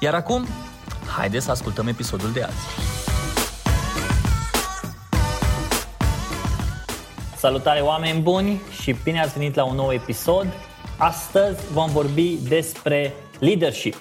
[0.00, 0.44] Iar acum,
[1.16, 2.66] haideți să ascultăm episodul de azi.
[7.36, 10.46] Salutare oameni buni și bine ați venit la un nou episod.
[10.98, 13.94] Astăzi vom vorbi despre leadership.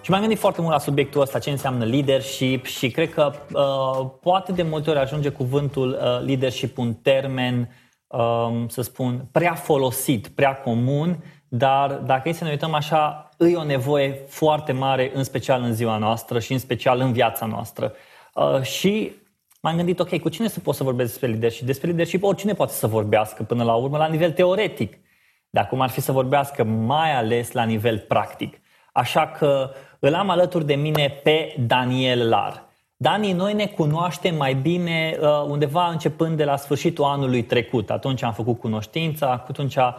[0.00, 4.10] Și m-am gândit foarte mult la subiectul ăsta, ce înseamnă leadership și cred că uh,
[4.20, 7.68] poate de multe ori ajunge cuvântul uh, leadership un termen,
[8.06, 13.56] uh, să spun, prea folosit, prea comun, dar dacă e să ne uităm așa, e
[13.56, 17.92] o nevoie foarte mare, în special în ziua noastră și în special în viața noastră.
[18.34, 19.12] Uh, și
[19.60, 21.66] m-am gândit, ok, cu cine să pot să vorbesc despre leadership?
[21.66, 24.98] Despre leadership oricine poate să vorbească până la urmă la nivel teoretic.
[25.50, 28.60] Dar cum ar fi să vorbească mai ales la nivel practic.
[28.92, 32.67] Așa că îl am alături de mine pe Daniel Lar.
[33.00, 37.90] Dani, noi ne cunoaștem mai bine uh, undeva începând de la sfârșitul anului trecut.
[37.90, 39.92] Atunci am făcut cunoștința, atunci uh,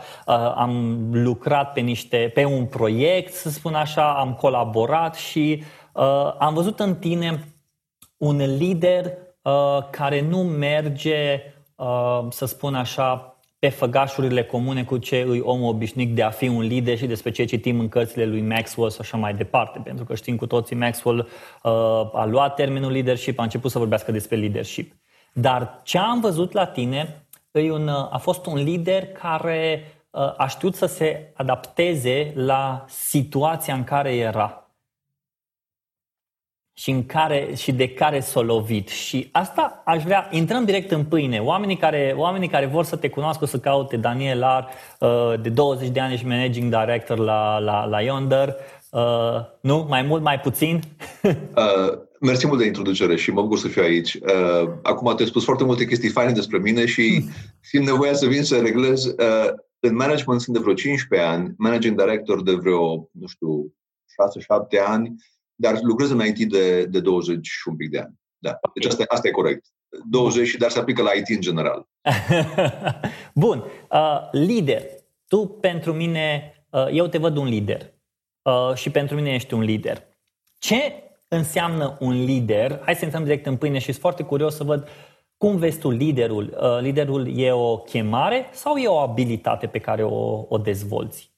[0.55, 6.53] am lucrat pe, niște, pe un proiect, să spun așa, am colaborat și uh, am
[6.53, 7.53] văzut în tine
[8.17, 9.05] un lider
[9.41, 11.41] uh, care nu merge,
[11.75, 16.47] uh, să spun așa, pe făgașurile comune cu ce îi omul obișnuit de a fi
[16.47, 19.79] un lider și despre ce citim în cărțile lui Maxwell și așa mai departe.
[19.83, 21.71] Pentru că știm cu toții, Maxwell uh,
[22.13, 24.93] a luat termenul leadership, a început să vorbească despre leadership.
[25.33, 30.33] Dar ce am văzut la tine e un, uh, a fost un lider care uh,
[30.37, 34.58] a știut să se adapteze la situația în care era
[36.79, 38.87] și, în care, și de care s-a lovit.
[38.87, 41.39] Și asta aș vrea, intrăm direct în pâine.
[41.39, 44.67] Oamenii care, oamenii care vor să te cunoască, să caute Daniel Lar,
[44.99, 48.55] uh, de 20 de ani și managing director la, la, la Yonder.
[48.91, 49.01] Uh,
[49.61, 49.85] nu?
[49.89, 50.79] Mai mult, mai puțin?
[51.23, 54.13] uh, mersi mult de introducere și mă bucur să fiu aici.
[54.13, 57.23] Uh, acum te-ai spus foarte multe chestii faine despre mine și
[57.69, 59.05] simt nevoia să vin să reglez.
[59.05, 63.73] Uh, în management sunt de vreo 15 ani, managing director de vreo, nu știu,
[64.85, 65.15] 6-7 ani
[65.59, 68.13] dar lucrez în IT de, de 20 și un pic de ani.
[68.37, 68.59] Da.
[68.73, 69.65] Deci asta, asta e corect.
[70.09, 71.87] 20, dar se aplică la IT în general.
[73.43, 73.63] Bun.
[73.91, 74.83] Uh, lider.
[75.27, 77.93] Tu pentru mine, uh, eu te văd un lider.
[78.41, 80.07] Uh, și pentru mine ești un lider.
[80.57, 82.81] Ce înseamnă un lider?
[82.83, 84.87] Hai să intrăm direct în pâine și sunt foarte curios să văd
[85.37, 86.57] cum vezi tu liderul.
[86.61, 91.31] Uh, liderul e o chemare sau e o abilitate pe care o, o dezvolți?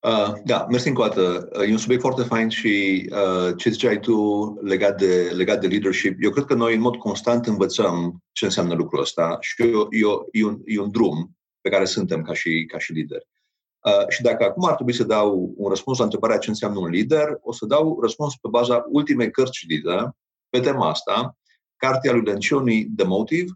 [0.00, 1.48] Uh, da, mersi încă o dată.
[1.52, 4.14] Uh, e un subiect foarte fain și uh, ce ziceai tu
[4.62, 8.74] legat de, legat de leadership, eu cred că noi în mod constant învățăm ce înseamnă
[8.74, 12.64] lucrul ăsta și e, e, e, un, e un drum pe care suntem ca și,
[12.68, 13.26] ca și lideri.
[13.84, 16.88] Uh, și dacă acum ar trebui să dau un răspuns la întrebarea ce înseamnă un
[16.88, 20.16] lider, o să dau răspuns pe baza ultimei cărți citite
[20.48, 21.36] pe tema asta,
[21.76, 23.50] cartea lui Lencioni, The Motive,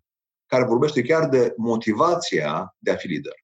[0.47, 3.44] care vorbește chiar de motivația de a fi lider.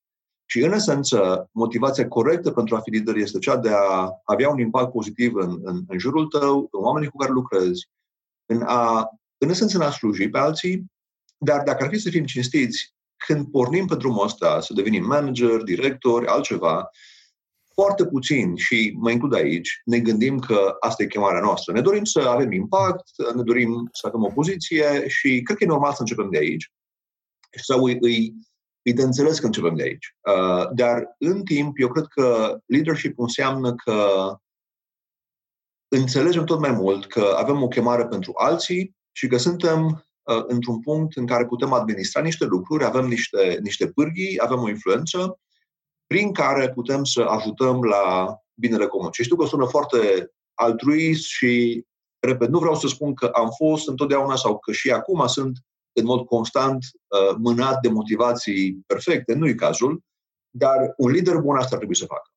[0.51, 4.59] Și, în esență, motivația corectă pentru a fi lider este cea de a avea un
[4.59, 7.89] impact pozitiv în, în, în jurul tău, în oamenii cu care lucrezi,
[8.47, 10.85] în, a, în esență, în a sluji pe alții,
[11.39, 15.63] dar dacă ar fi să fim cinstiți, când pornim pe drumul ăsta, să devenim manager,
[15.63, 16.91] director, altceva,
[17.73, 21.73] foarte puțin, și mă includ aici, ne gândim că asta e chemarea noastră.
[21.73, 25.67] Ne dorim să avem impact, ne dorim să avem o poziție și cred că e
[25.67, 26.73] normal să începem de aici.
[27.63, 28.35] Sau îi, îi
[28.83, 30.17] e de înțeles că începem de aici.
[30.21, 34.35] Uh, dar, în timp, eu cred că leadership înseamnă că
[35.89, 40.81] înțelegem tot mai mult că avem o chemare pentru alții și că suntem uh, într-un
[40.81, 45.39] punct în care putem administra niște lucruri, avem niște, niște pârghii, avem o influență
[46.07, 49.11] prin care putem să ajutăm la binele comun.
[49.13, 51.85] Și știu că sună foarte altruist și,
[52.19, 55.59] repet, nu vreau să spun că am fost întotdeauna sau că și acum sunt
[55.93, 60.03] în mod constant uh, mânat de motivații perfecte, nu e cazul,
[60.51, 62.31] dar un lider bun asta ar trebui să facă.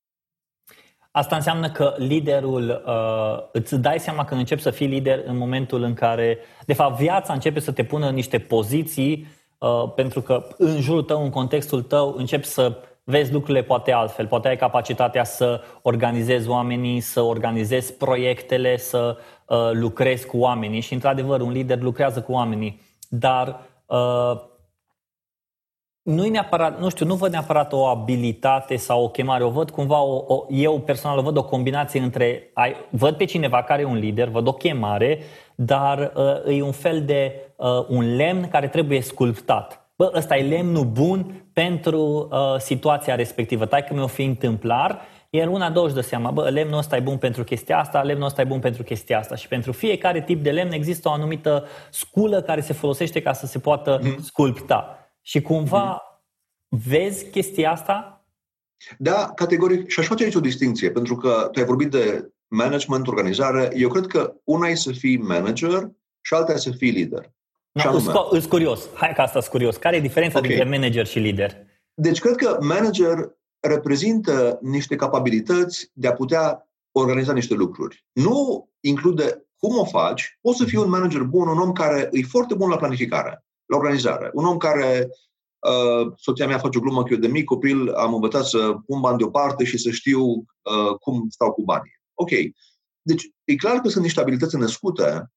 [1.11, 5.81] Asta înseamnă că liderul, uh, îți dai seama că începi să fii lider în momentul
[5.81, 9.27] în care, de fapt, viața începe să te pună în niște poziții,
[9.57, 14.27] uh, pentru că în jurul tău, în contextul tău, începi să vezi lucrurile poate altfel.
[14.27, 19.17] Poate ai capacitatea să organizezi oamenii, să organizezi proiectele, să
[19.47, 22.81] uh, lucrezi cu oamenii și, într-adevăr, un lider lucrează cu oamenii
[23.15, 24.42] dar uh,
[26.01, 30.01] nu neapărat, nu știu, nu văd neapărat o abilitate sau o chemare, o văd cumva,
[30.01, 33.86] o, o, eu personal o văd o combinație între, ai, văd pe cineva care e
[33.86, 35.19] un lider, văd o chemare,
[35.56, 39.92] dar uh, e un fel de uh, un lemn care trebuie sculptat.
[39.95, 42.01] Bă, ăsta e lemnul bun pentru
[42.31, 43.66] uh, situația respectivă.
[43.66, 45.01] Tai că mi-o fi întâmplar,
[45.35, 48.25] iar una, două își dă seama, bă, lemnul ăsta e bun pentru chestia asta, lemnul
[48.25, 49.35] ăsta e bun pentru chestia asta.
[49.35, 53.45] Și pentru fiecare tip de lemn există o anumită sculă care se folosește ca să
[53.45, 54.18] se poată mm.
[54.21, 55.09] sculpta.
[55.21, 55.83] Și cumva
[56.69, 56.80] mm.
[56.88, 58.25] vezi chestia asta?
[58.97, 59.89] Da, categoric.
[59.89, 63.71] Și aș face aici o distinție, pentru că tu ai vorbit de management, organizare.
[63.75, 65.91] Eu cred că una e să fii manager
[66.21, 67.31] și alta e să fii lider.
[67.71, 68.89] No, îs curios.
[68.94, 69.75] Hai că asta e curios.
[69.75, 70.50] Care e diferența okay.
[70.50, 71.57] dintre manager și lider?
[71.94, 73.35] Deci cred că manager
[73.68, 78.06] reprezintă niște capabilități de a putea organiza niște lucruri.
[78.12, 80.38] Nu include cum o faci.
[80.42, 83.77] Poți să fii un manager bun, un om care e foarte bun la planificare la
[83.77, 84.30] organizare.
[84.33, 85.10] Un om care,
[85.60, 89.00] uh, soția mea face o glumă că eu de mic copil am învățat să pun
[89.00, 92.01] bani deoparte și să știu uh, cum stau cu banii.
[92.13, 92.30] Ok.
[93.01, 95.31] Deci, e clar că sunt niște abilități născute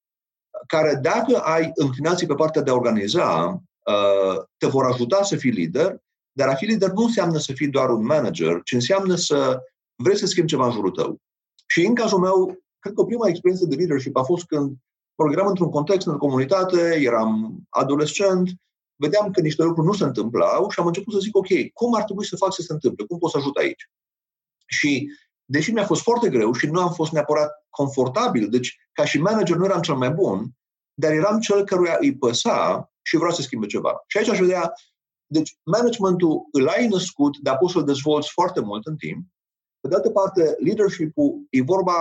[0.67, 5.51] care, dacă ai înclinații pe partea de a organiza, uh, te vor ajuta să fii
[5.51, 6.01] lider,
[6.37, 9.59] dar a fi lider nu înseamnă să fii doar un manager, ci înseamnă să
[9.95, 11.21] vrei să schimbi ceva în jurul tău.
[11.67, 14.75] Și în cazul meu, cred că prima experiență de leadership a fost când
[15.31, 18.49] eram într-un context, în comunitate, eram adolescent,
[18.95, 22.03] vedeam că niște lucruri nu se întâmplau și am început să zic, ok, cum ar
[22.03, 23.05] trebui să fac să se întâmple?
[23.05, 23.89] Cum pot să ajut aici?
[24.65, 25.11] Și
[25.45, 29.55] deși mi-a fost foarte greu și nu am fost neapărat confortabil, deci ca și manager
[29.55, 30.49] nu eram cel mai bun,
[30.93, 34.03] dar eram cel căruia îi păsa și vreau să schimbe ceva.
[34.07, 34.73] Și aici aș vedea,
[35.27, 39.25] deci managementul îl ai născut, dar poți să-l dezvolți foarte mult în timp.
[39.79, 41.93] Pe de altă parte, leadership-ul e vorba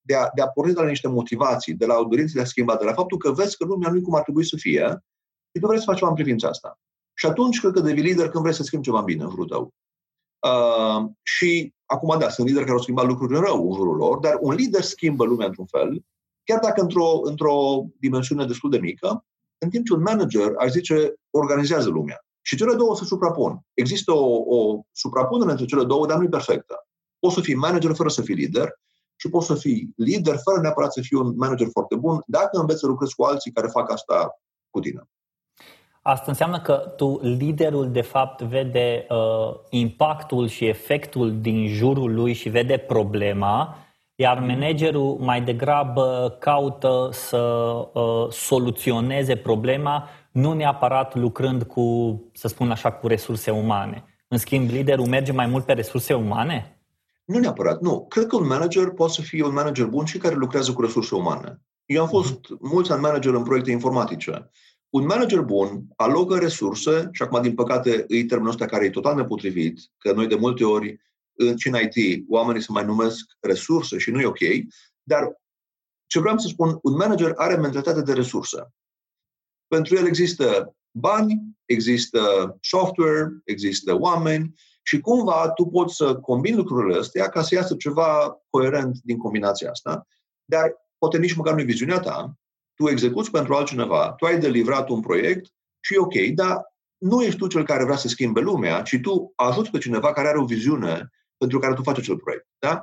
[0.00, 2.44] de a, de a porni de la niște motivații, de la o dorință de a
[2.44, 5.04] schimba, de la faptul că vezi că lumea nu cum ar trebui să fie
[5.54, 6.78] și tu vrei să faci ceva în privința asta.
[7.14, 9.74] Și atunci cred că devii lider când vrei să schimbi ceva bine în jurul tău.
[10.38, 14.18] Uh, și acum, da, sunt lideri care au schimbat lucruri în rău în jurul lor,
[14.18, 16.04] dar un lider schimbă lumea într-un fel,
[16.44, 19.24] chiar dacă într-o, într-o dimensiune destul de mică,
[19.58, 22.24] în timp ce un manager, aș zice, organizează lumea.
[22.46, 23.60] Și cele două se suprapun.
[23.74, 26.86] Există o, o suprapunere între cele două, dar nu e perfectă.
[27.18, 28.68] Poți să fii manager fără să fii lider
[29.16, 32.80] și poți să fii lider fără neapărat să fii un manager foarte bun dacă înveți
[32.80, 35.08] să lucrezi cu alții care fac asta cu tine.
[36.02, 42.32] Asta înseamnă că tu, liderul, de fapt, vede uh, impactul și efectul din jurul lui
[42.32, 43.76] și vede problema,
[44.14, 44.46] iar mm.
[44.46, 47.38] managerul mai degrabă caută să
[47.92, 51.84] uh, soluționeze problema, nu neapărat lucrând cu,
[52.32, 54.04] să spun așa, cu resurse umane.
[54.28, 56.80] În schimb, liderul merge mai mult pe resurse umane?
[57.24, 58.06] Nu neapărat, nu.
[58.08, 61.14] Cred că un manager poate să fie un manager bun și care lucrează cu resurse
[61.14, 61.60] umane.
[61.84, 62.58] Eu am fost mm-hmm.
[62.60, 64.50] mulți ani manager în proiecte informatice.
[64.88, 69.14] Un manager bun alocă resurse, și acum, din păcate, e termenul ăsta care e total
[69.14, 71.00] nepotrivit, că noi de multe ori,
[71.32, 74.38] în în IT, oamenii se mai numesc resurse și nu e ok,
[75.02, 75.40] dar
[76.06, 78.72] ce vreau să spun, un manager are mentalitate de resurse.
[79.68, 86.98] Pentru el există bani, există software, există oameni și cumva tu poți să combini lucrurile
[86.98, 90.06] astea ca să iasă ceva coerent din combinația asta,
[90.44, 92.34] dar poate nici măcar nu e viziunea ta,
[92.74, 95.46] tu execuți pentru altcineva, tu ai delivrat un proiect
[95.80, 96.62] și e ok, dar
[96.98, 100.28] nu ești tu cel care vrea să schimbe lumea, ci tu ajuți pe cineva care
[100.28, 102.46] are o viziune pentru care tu faci acel proiect.
[102.58, 102.82] Da?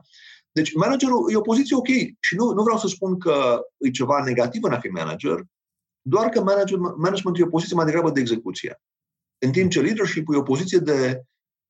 [0.51, 1.87] Deci managerul e o poziție ok
[2.19, 5.43] și nu, nu vreau să spun că e ceva negativ în a fi manager,
[6.01, 8.81] doar că manager, managementul e o poziție mai degrabă de execuție.
[9.37, 11.21] În timp ce leadership e o poziție de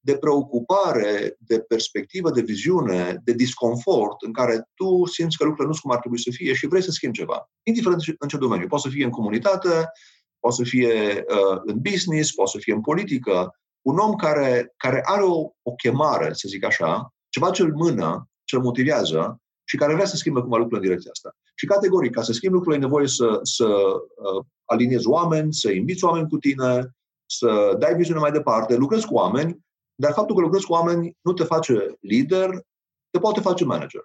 [0.04, 5.74] de preocupare, de perspectivă, de viziune, de disconfort în care tu simți că lucrurile nu
[5.74, 7.50] sunt cum ar trebui să fie și vrei să schimbi ceva.
[7.64, 8.68] Indiferent în ce domeniu.
[8.68, 9.92] Poate să fie în comunitate,
[10.40, 13.56] poate să fie uh, în business, poate să fie în politică.
[13.82, 18.30] Un om care, care are o, o chemare, să zic așa, ceva ce îl mână,
[18.44, 21.36] ce îl motivează și care vrea să schimbe cumva lucrurile în direcția asta.
[21.54, 26.04] Și categoric, ca să schimbi lucrurile, e nevoie să, să uh, aliniezi oameni, să inviți
[26.04, 29.60] oameni cu tine, să dai viziune mai departe, lucrezi cu oameni
[30.02, 32.50] dar faptul că lucrezi cu oameni nu te face lider,
[33.10, 34.02] te poate face manager.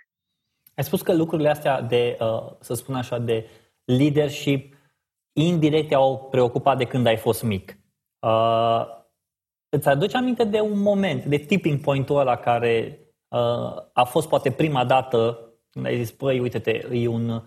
[0.75, 3.49] Ai spus că lucrurile astea de, uh, să spun așa, de
[3.85, 4.75] leadership
[5.33, 7.79] indirect au preocupat de când ai fost mic.
[8.27, 8.87] Uh,
[9.69, 14.51] îți aduci aminte de un moment, de tipping point-ul ăla care uh, a fost poate
[14.51, 15.41] prima dată
[15.77, 17.43] când ai zis, păi, uite-te, e un,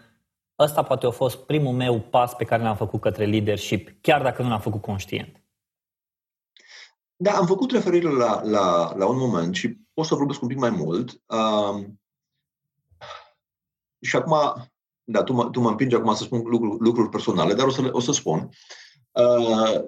[0.59, 4.41] ăsta poate a fost primul meu pas pe care l-am făcut către leadership, chiar dacă
[4.41, 5.43] nu l-am făcut conștient.
[7.15, 10.57] Da, am făcut referire la, la, la un moment și pot să vorbesc un pic
[10.57, 11.21] mai mult.
[11.25, 11.85] Uh,
[14.01, 14.35] și acum,
[15.03, 17.89] da, tu mă, tu mă împingi acum să spun lucruri, lucruri personale, dar o să,
[17.91, 18.49] o să spun.
[19.11, 19.79] Uh,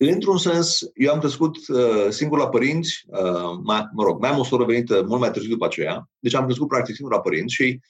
[0.00, 4.38] Într-un sens, eu am crescut uh, singur la părinți, uh, mai, mă rog, mai am
[4.38, 7.54] o soră venită mult mai târziu după aceea, deci am crescut practic singur la părinți
[7.54, 7.80] și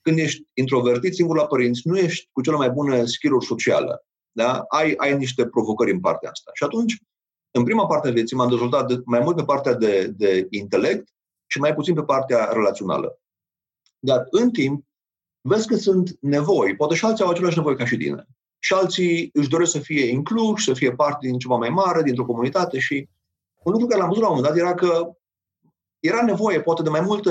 [0.00, 4.02] când ești introvertit singur la părinți, nu ești cu cele mai bune skill-uri sociale.
[4.32, 4.64] Da?
[4.68, 6.50] Ai, ai niște provocări în partea asta.
[6.54, 6.96] Și atunci,
[7.50, 11.08] în prima parte a vieții, m-am dezvoltat de, mai mult pe partea de, de intelect
[11.46, 13.18] și mai puțin pe partea relațională.
[13.98, 14.84] Dar în timp,
[15.40, 18.26] vezi că sunt nevoi, poate și alții au aceleași nevoi ca și tine
[18.64, 22.24] și alții își doresc să fie incluși, să fie parte din ceva mai mare, dintr-o
[22.24, 23.08] comunitate și
[23.62, 25.10] un lucru care l-am văzut la un moment dat era că
[25.98, 27.30] era nevoie poate de mai multe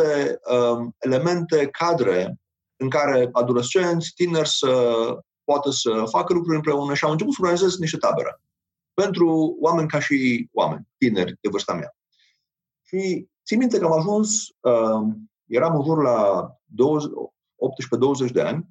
[0.49, 2.39] uh, elemente, cadre
[2.75, 4.95] în care adolescenți, tineri să
[5.43, 8.41] poată să facă lucruri împreună și am început să organizez niște tabere
[8.93, 11.95] pentru oameni ca și oameni, tineri de vârsta mea.
[12.81, 15.13] Și țin minte că am ajuns, uh,
[15.45, 16.47] eram în jur la
[18.27, 18.67] 18-20 de ani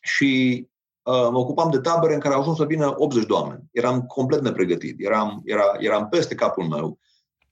[0.00, 0.77] și uh,
[1.08, 3.62] mă ocupam de tabere în care au ajuns să vină 80 de oameni.
[3.72, 6.98] Eram complet nepregătit, eram, era, eram peste capul meu.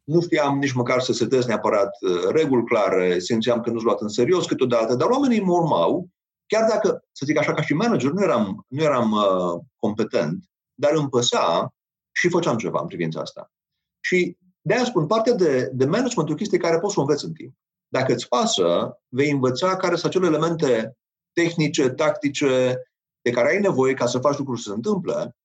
[0.05, 4.09] Nu știam nici măcar să setez neapărat uh, reguli clare, simțeam că nu-s luat în
[4.09, 6.09] serios câteodată, dar oamenii mă urmau,
[6.47, 10.45] chiar dacă, să zic așa, ca și manager, nu eram, nu eram uh, competent,
[10.75, 11.75] dar îmi păsa
[12.13, 13.53] și făceam ceva în privința asta.
[14.01, 17.25] Și de aia spun, partea de, de management o chestie care poți să o înveți
[17.25, 17.55] în timp.
[17.89, 20.97] Dacă îți pasă, vei învăța care sunt acele elemente
[21.33, 22.83] tehnice, tactice,
[23.27, 25.37] de care ai nevoie ca să faci lucruri să se întâmple,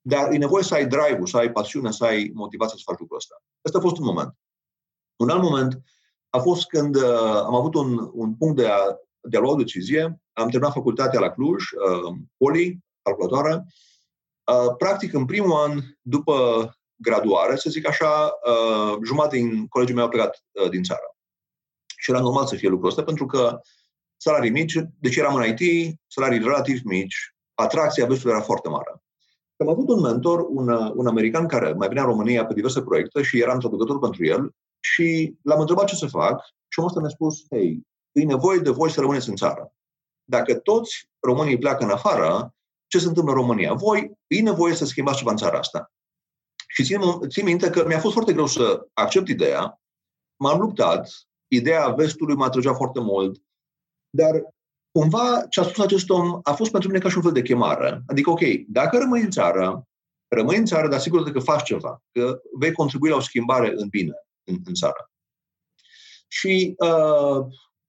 [0.00, 3.16] dar e nevoie să ai drive-ul, să ai pasiune, să ai motivație să faci lucrul
[3.16, 3.42] ăsta.
[3.62, 4.36] Asta a fost un moment.
[5.16, 5.82] Un alt moment
[6.30, 8.78] a fost când uh, am avut un, un punct de a,
[9.20, 10.02] de a lua o decizie.
[10.32, 13.66] Am terminat facultatea la Cluj, uh, poli, calculatoare.
[14.52, 16.34] Uh, practic, în primul an, după
[16.94, 21.16] graduare, să zic așa, uh, jumătate din colegii mei au plecat uh, din țară.
[21.96, 23.60] Și era normal să fie lucrul ăsta, pentru că
[24.24, 29.02] salarii mici, deci eram în IT, salarii relativ mici, atracția vestului era foarte mare.
[29.56, 33.22] Am avut un mentor, un, un american care mai venea în România pe diverse proiecte
[33.22, 34.50] și eram traducător pentru el
[34.80, 38.70] și l-am întrebat ce să fac și omul ăsta mi-a spus, hei, e nevoie de
[38.70, 39.72] voi să rămâneți în țară.
[40.24, 42.54] Dacă toți românii pleacă în afară,
[42.86, 43.72] ce se întâmplă în România?
[43.72, 45.92] Voi, e nevoie să schimbați ceva în țara asta.
[46.68, 49.80] Și țin, țin minte că mi-a fost foarte greu să accept ideea,
[50.36, 51.08] m-am luptat,
[51.48, 53.42] ideea vestului m-a atrăgea foarte mult,
[54.14, 54.42] dar
[54.90, 57.42] cumva ce a spus acest om a fost pentru mine ca și un fel de
[57.42, 58.02] chemare.
[58.06, 59.86] Adică, ok, dacă rămâi în țară,
[60.28, 63.88] rămâi în țară, dar sigur că faci ceva, că vei contribui la o schimbare în
[63.88, 65.10] bine în, în țară.
[66.28, 67.46] Și uh,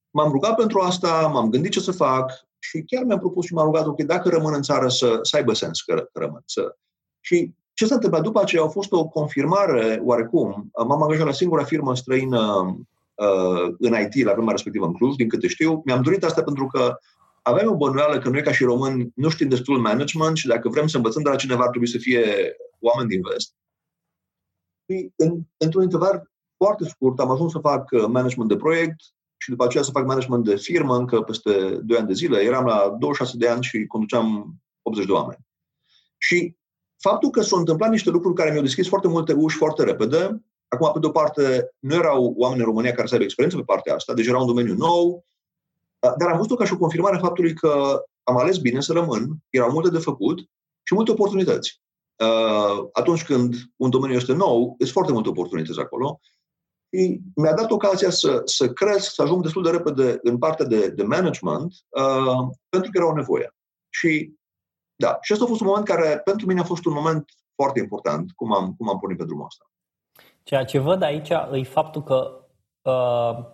[0.10, 3.66] m-am rugat pentru asta, m-am gândit ce să fac și chiar mi-am propus și m-am
[3.66, 6.42] rugat, ok, dacă rămân în țară să, să aibă sens că, că rămân.
[6.46, 6.78] Să...
[7.20, 10.72] Și ce s-a întâmplat după aceea a fost o confirmare oarecum.
[10.88, 12.76] M-am angajat la singura firmă străină uh,
[13.80, 15.82] în IT la vremea respectivă în Cluj, din câte știu.
[15.86, 16.98] Mi-am dorit asta pentru că
[17.42, 20.88] avem o bănuială că noi ca și români nu știm destul management și dacă vrem
[20.88, 23.54] să învățăm de la cineva ar trebui să fie oameni din vest.
[24.90, 28.96] Și în, într-un interval foarte scurt am ajuns să fac uh, management de proiect
[29.38, 32.42] și după aceea să fac management de firmă încă peste 2 ani de zile.
[32.42, 35.46] Eram la 26 de ani și conduceam 80 de oameni.
[36.18, 36.56] Și
[36.98, 40.92] faptul că s-au întâmplat niște lucruri care mi-au deschis foarte multe uși foarte repede, Acum,
[40.94, 44.14] pe de-o parte, nu erau oameni în România care să aibă experiență pe partea asta,
[44.14, 45.26] deci era un domeniu nou,
[46.00, 49.38] dar am văzut-o ca și o confirmare a faptului că am ales bine să rămân,
[49.50, 50.40] erau multe de făcut
[50.84, 51.82] și multe oportunități.
[52.16, 56.20] Uh, atunci când un domeniu este nou, sunt foarte multe oportunități acolo.
[56.90, 60.88] Și mi-a dat ocazia să, să cresc, să ajung destul de repede în partea de,
[60.88, 63.56] de management, uh, pentru că era o nevoie.
[63.90, 64.34] Și
[64.96, 67.80] da, și asta a fost un moment care pentru mine a fost un moment foarte
[67.80, 69.66] important, cum am, cum am pornit pe drumul ăsta.
[70.46, 72.46] Ceea ce văd aici e faptul că
[72.82, 73.46] uh,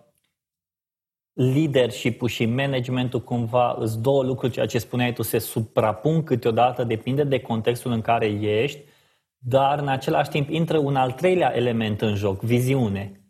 [1.32, 7.24] leadership-ul și managementul cumva îți două lucruri, ceea ce spuneai tu, se suprapun câteodată, depinde
[7.24, 8.80] de contextul în care ești,
[9.38, 13.20] dar în același timp intră un al treilea element în joc, viziune.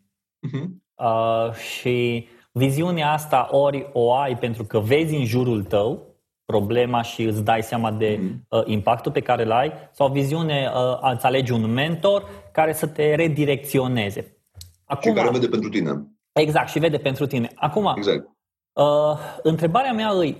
[0.47, 0.67] Uh-huh.
[0.95, 6.12] Uh, și viziunea asta ori o ai pentru că vezi în jurul tău
[6.45, 8.47] problema și îți dai seama de mm-hmm.
[8.49, 12.87] uh, impactul pe care îl ai sau viziune, uh, îți alegi un mentor care să
[12.87, 14.37] te redirecționeze.
[14.85, 16.07] Acum, și care vede pentru tine.
[16.31, 17.49] Exact, și vede pentru tine.
[17.55, 18.29] Acum, exact.
[18.73, 20.35] uh, întrebarea mea e,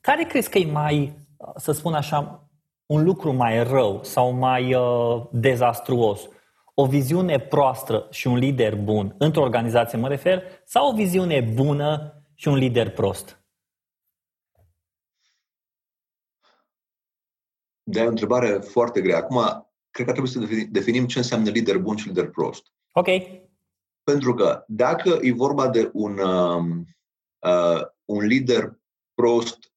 [0.00, 1.26] care crezi că e mai,
[1.56, 2.48] să spun așa,
[2.86, 6.28] un lucru mai rău sau mai uh, dezastruos?
[6.74, 12.22] O viziune proastă și un lider bun, într-o organizație mă refer, sau o viziune bună
[12.34, 13.37] și un lider prost?
[17.90, 19.16] De o întrebare foarte grea.
[19.16, 19.36] Acum,
[19.90, 22.72] cred că trebuie să definim ce înseamnă lider bun și lider prost.
[22.92, 23.06] Ok.
[24.02, 26.86] Pentru că dacă e vorba de un, um,
[27.38, 28.78] uh, un lider
[29.14, 29.72] prost,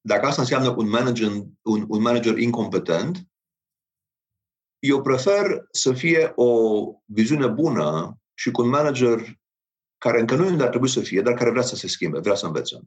[0.00, 1.30] dacă asta înseamnă un manager,
[1.62, 3.28] un, un manager incompetent,
[4.78, 9.38] eu prefer să fie o viziune bună și cu un manager
[9.98, 12.18] care încă nu e unde ar trebui să fie, dar care vrea să se schimbe,
[12.18, 12.80] vrea să învețe.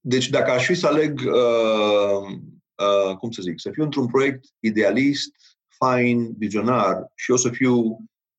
[0.00, 2.38] Deci dacă aș fi să aleg, uh,
[2.76, 5.30] uh, cum să zic, să fiu într-un proiect idealist,
[5.68, 7.82] fain, vizionar și eu să fiu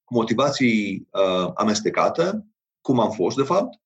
[0.04, 2.46] cu motivații uh, amestecate,
[2.82, 3.80] cum am fost, de fapt,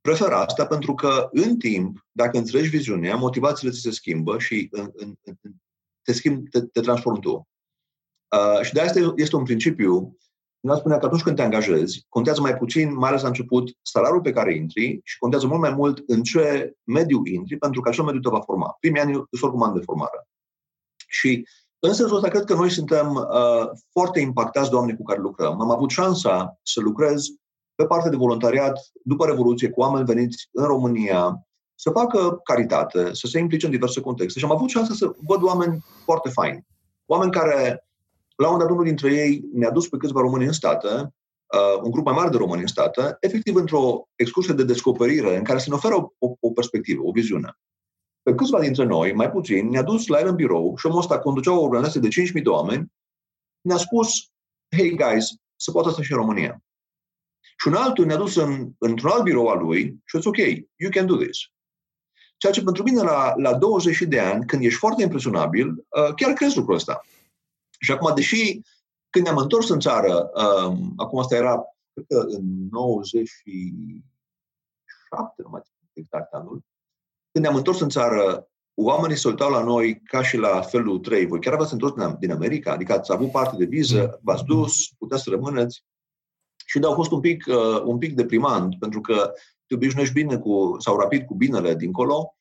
[0.00, 4.90] prefer asta pentru că, în timp, dacă înțelegi viziunea, motivațiile ți se schimbă și în,
[4.94, 5.34] în, în,
[6.02, 7.48] te, schimb, te, te transformi tu.
[8.36, 10.16] Uh, și de asta este un principiu
[10.66, 14.20] Cineva spunea că atunci când te angajezi, contează mai puțin, mai ales la început, salariul
[14.20, 18.04] pe care intri și contează mult mai mult în ce mediu intri, pentru că acel
[18.04, 18.76] mediu te va forma.
[18.80, 20.28] Primii ani sunt oricum ani de formare.
[21.08, 25.20] Și în sensul ăsta, cred că noi suntem uh, foarte impactați de oamenii cu care
[25.20, 25.60] lucrăm.
[25.60, 27.24] Am avut șansa să lucrez
[27.74, 33.26] pe partea de voluntariat după Revoluție cu oameni veniți în România să facă caritate, să
[33.26, 36.66] se implice în diverse contexte și am avut șansa să văd oameni foarte faini.
[37.06, 37.86] Oameni care
[38.36, 41.14] la un moment dat, unul dintre ei ne-a dus pe câțiva români în stată,
[41.54, 45.44] uh, un grup mai mare de români în stată, efectiv într-o excursie de descoperire în
[45.44, 47.58] care se ne oferă o, o, o perspectivă, o viziune.
[48.22, 51.18] Pe câțiva dintre noi, mai puțin, ne-a dus la el în birou și omul ăsta
[51.18, 52.92] conducea o organizație de 5.000 de oameni,
[53.60, 54.08] ne-a spus,
[54.76, 56.62] hey guys, se poate asta și în România.
[57.58, 60.36] Și un altul ne-a dus în, într-un alt birou al lui și a zis, ok,
[60.76, 61.38] you can do this.
[62.36, 66.32] Ceea ce pentru mine la, la 20 de ani, când ești foarte impresionabil, uh, chiar
[66.32, 67.00] crezi lucrul ăsta.
[67.80, 68.60] Și acum, deși
[69.10, 75.62] când ne-am întors în țară, um, acum asta era, cred că în 97, nu mai
[75.92, 76.64] exact anul,
[77.32, 81.26] când ne-am întors în țară, oamenii se uitau la noi ca și la felul 3.
[81.26, 82.72] Voi chiar v-ați întors din America?
[82.72, 84.18] Adică ați avut parte de viză, mm.
[84.22, 85.84] v-ați dus, puteți să rămâneți.
[86.66, 89.32] Și da, a fost un pic, uh, un pic deprimant, pentru că
[89.66, 92.35] te obișnuiești bine cu, sau rapid cu binele dincolo Uh,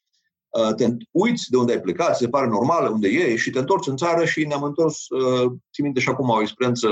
[0.75, 3.97] te uiți de unde ai plecat, se pare normal unde e și te întorci în
[3.97, 6.88] țară și ne-am întors, uh, țin minte și acum o experiență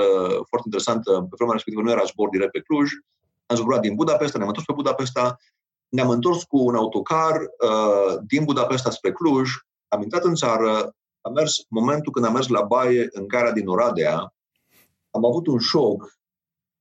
[0.48, 2.92] foarte interesantă, pe vremea respectivă nu era zbor direct pe Cluj,
[3.46, 5.38] am zburat din Budapesta, ne-am întors pe Budapesta,
[5.90, 9.50] ne-am întors cu un autocar uh, din Budapesta spre Cluj,
[9.88, 13.68] am intrat în țară, am mers, momentul când am mers la baie în gara din
[13.68, 14.34] Oradea,
[15.10, 16.18] am avut un șoc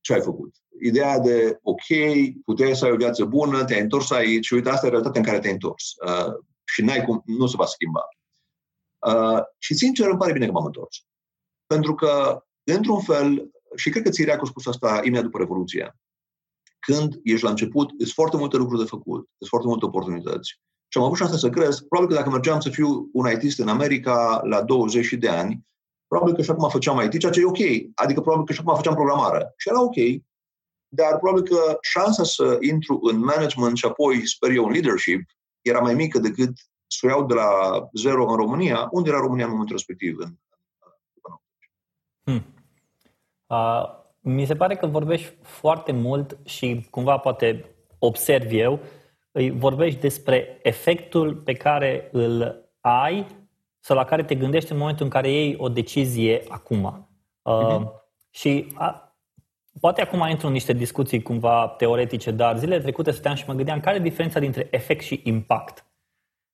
[0.01, 0.55] ce ai făcut.
[0.81, 1.85] Ideea de, ok,
[2.45, 5.27] puteai să ai o viață bună, te-ai întors aici și uite, asta e realitatea în
[5.27, 5.93] care te-ai întors.
[6.05, 6.33] Uh,
[6.73, 8.01] și n-ai cum, nu se va schimba.
[8.99, 11.05] Uh, și sincer îmi pare bine că m-am întors.
[11.65, 15.97] Pentru că, într-un fel, și cred că Țirea a spus asta imediat după Revoluție,
[16.79, 20.49] când ești la început, sunt foarte multe lucruri de făcut, sunt foarte multe oportunități.
[20.87, 23.67] Și am avut șansa să cresc, probabil că dacă mergeam să fiu un ITist în
[23.67, 25.67] America la 20 de ani,
[26.07, 27.63] probabil că și acum făceam IT, ceea ce e ok.
[27.95, 29.53] Adică probabil că și acum făceam programare.
[29.57, 29.95] Și era ok,
[30.87, 35.21] dar probabil că șansa să intru în management și apoi, sper eu, în leadership,
[35.63, 36.53] era mai mică decât
[36.87, 37.49] să o iau de la
[37.93, 40.17] zero în România, unde era România în momentul respectiv?
[40.19, 40.29] În,
[42.23, 42.43] hmm.
[43.47, 43.83] Uh,
[44.19, 48.79] mi se pare că vorbești foarte mult și cumva poate observ eu,
[49.31, 53.27] îi vorbești despre efectul pe care îl ai
[53.79, 57.09] sau la care te gândești în momentul în care iei o decizie acum.
[57.41, 57.91] Uh, uh-huh.
[58.29, 59.12] Și a,
[59.79, 63.79] Poate acum intru în niște discuții cumva teoretice, dar zilele trecute stăteam și mă gândeam
[63.79, 65.85] care e diferența dintre efect și impact.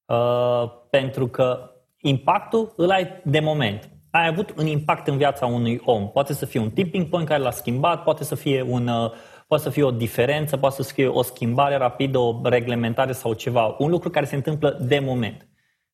[0.05, 3.89] Uh, pentru că impactul îl ai de moment.
[4.11, 6.09] Ai avut un impact în viața unui om.
[6.09, 9.11] Poate să fie un tipping point care l-a schimbat, poate să fie un, uh,
[9.47, 13.75] poate să fie o diferență, poate să fie o schimbare rapidă, o reglementare sau ceva.
[13.77, 15.47] Un lucru care se întâmplă de moment.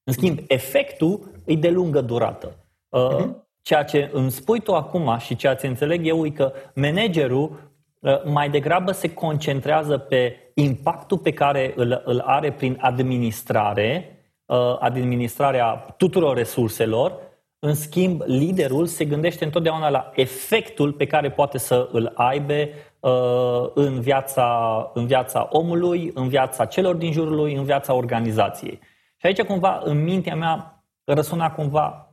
[0.04, 2.56] În schimb, efectul e de lungă durată.
[2.90, 3.45] Uh, uh-huh.
[3.66, 8.24] Ceea ce îmi spui tu acum și ceea ce înțeleg eu e că managerul uh,
[8.24, 15.74] mai degrabă se concentrează pe impactul pe care îl, îl are prin administrare, uh, administrarea
[15.98, 17.14] tuturor resurselor,
[17.60, 22.54] în schimb, liderul se gândește întotdeauna la efectul pe care poate să îl aibă
[23.00, 28.80] uh, în viața, în viața omului, în viața celor din jurul lui, în viața organizației.
[29.18, 32.05] Și aici, cumva, în mintea mea răsuna cumva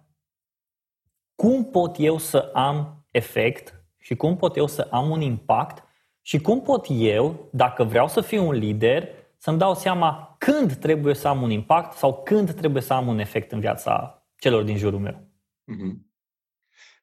[1.42, 5.84] cum pot eu să am efect și cum pot eu să am un impact
[6.20, 11.14] și cum pot eu, dacă vreau să fiu un lider, să-mi dau seama când trebuie
[11.14, 14.76] să am un impact sau când trebuie să am un efect în viața celor din
[14.76, 15.28] jurul meu.
[15.72, 15.96] Mm-hmm.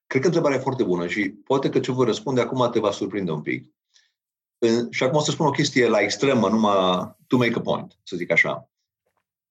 [0.07, 2.91] Cred că întrebarea e foarte bună și poate că ce vă răspunde acum te va
[2.91, 3.73] surprinde un pic.
[4.89, 8.15] Și acum o să spun o chestie la extremă, numai to make a point, să
[8.15, 8.69] zic așa.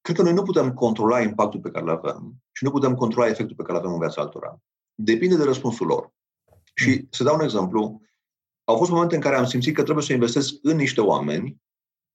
[0.00, 3.28] Cred că noi nu putem controla impactul pe care îl avem și nu putem controla
[3.28, 4.60] efectul pe care îl avem în viața altora
[5.02, 6.12] depinde de răspunsul lor.
[6.74, 7.08] Și mm.
[7.10, 8.00] să dau un exemplu,
[8.64, 11.56] au fost momente în care am simțit că trebuie să investesc în niște oameni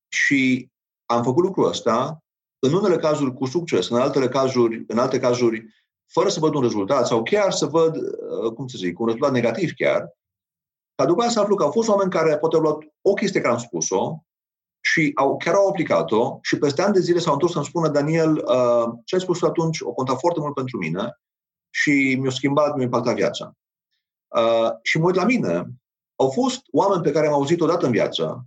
[0.07, 0.71] și
[1.05, 2.23] am făcut lucrul ăsta
[2.59, 5.65] în unele cazuri cu succes, în altele cazuri, în alte cazuri
[6.11, 9.31] fără să văd un rezultat sau chiar să văd, uh, cum să zic, un rezultat
[9.31, 10.09] negativ chiar,
[10.95, 13.41] ca după aceea să aflu că au fost oameni care poate au luat o chestie
[13.41, 14.23] care am spus-o
[14.81, 18.31] și au, chiar au aplicat-o și peste ani de zile s-au întors să-mi spună, Daniel,
[18.31, 21.17] uh, ce ai spus atunci o conta foarte mult pentru mine
[21.73, 23.53] și mi-a schimbat, mi-a impactat viața.
[24.27, 25.65] Uh, și mă uit la mine,
[26.15, 28.45] au fost oameni pe care am auzit odată în viață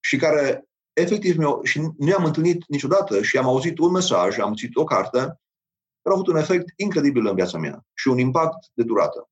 [0.00, 4.54] și care efectiv mi-au, și nu i-am întâlnit niciodată și am auzit un mesaj, am
[4.54, 5.18] citit o carte,
[6.02, 9.28] care a avut un efect incredibil în viața mea și un impact de durată.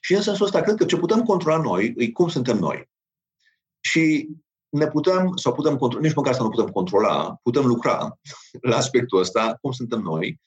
[0.00, 2.90] Și în sensul ăsta, cred că ce putem controla noi e cum suntem noi.
[3.80, 4.28] Și
[4.68, 8.18] ne putem, sau putem controla, nici măcar să nu putem controla, putem lucra
[8.70, 10.40] la aspectul ăsta, cum suntem noi,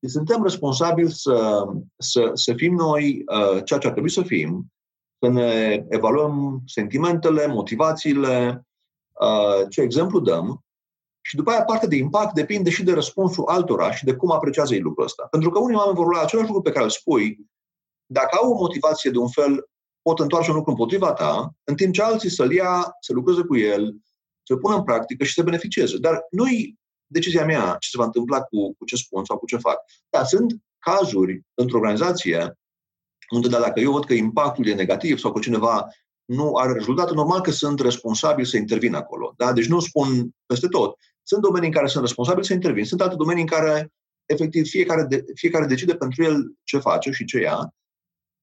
[0.00, 1.64] și suntem responsabili să,
[1.96, 4.72] să, să fim noi uh, ceea ce ar trebui să fim,
[5.18, 8.66] să ne evaluăm sentimentele, motivațiile,
[9.20, 10.64] uh, ce exemplu dăm
[11.20, 14.74] și după aia partea de impact depinde și de răspunsul altora și de cum apreciază
[14.74, 15.26] ei lucrul ăsta.
[15.30, 17.38] Pentru că unii oameni vor lua același lucru pe care îl spui,
[18.06, 19.68] dacă au o motivație de un fel,
[20.02, 23.56] pot întoarce un lucru împotriva ta, în timp ce alții să-l ia, să lucreze cu
[23.56, 23.96] el,
[24.42, 25.98] să-l pună în practică și să beneficieze.
[25.98, 29.56] Dar nu-i decizia mea ce se va întâmpla cu, cu ce spun sau cu ce
[29.56, 29.78] fac.
[30.08, 32.58] Dar sunt cazuri într-o organizație
[33.30, 35.88] unde da, dacă eu văd că impactul e negativ sau că cineva
[36.24, 39.34] nu are rezultate, normal că sunt responsabil să intervin acolo.
[39.36, 39.52] Da?
[39.52, 40.98] Deci nu spun peste tot.
[41.22, 43.92] Sunt domenii în care sunt responsabil să intervin, sunt alte domenii în care
[44.26, 47.74] efectiv fiecare, de, fiecare decide pentru el ce face și ce ia.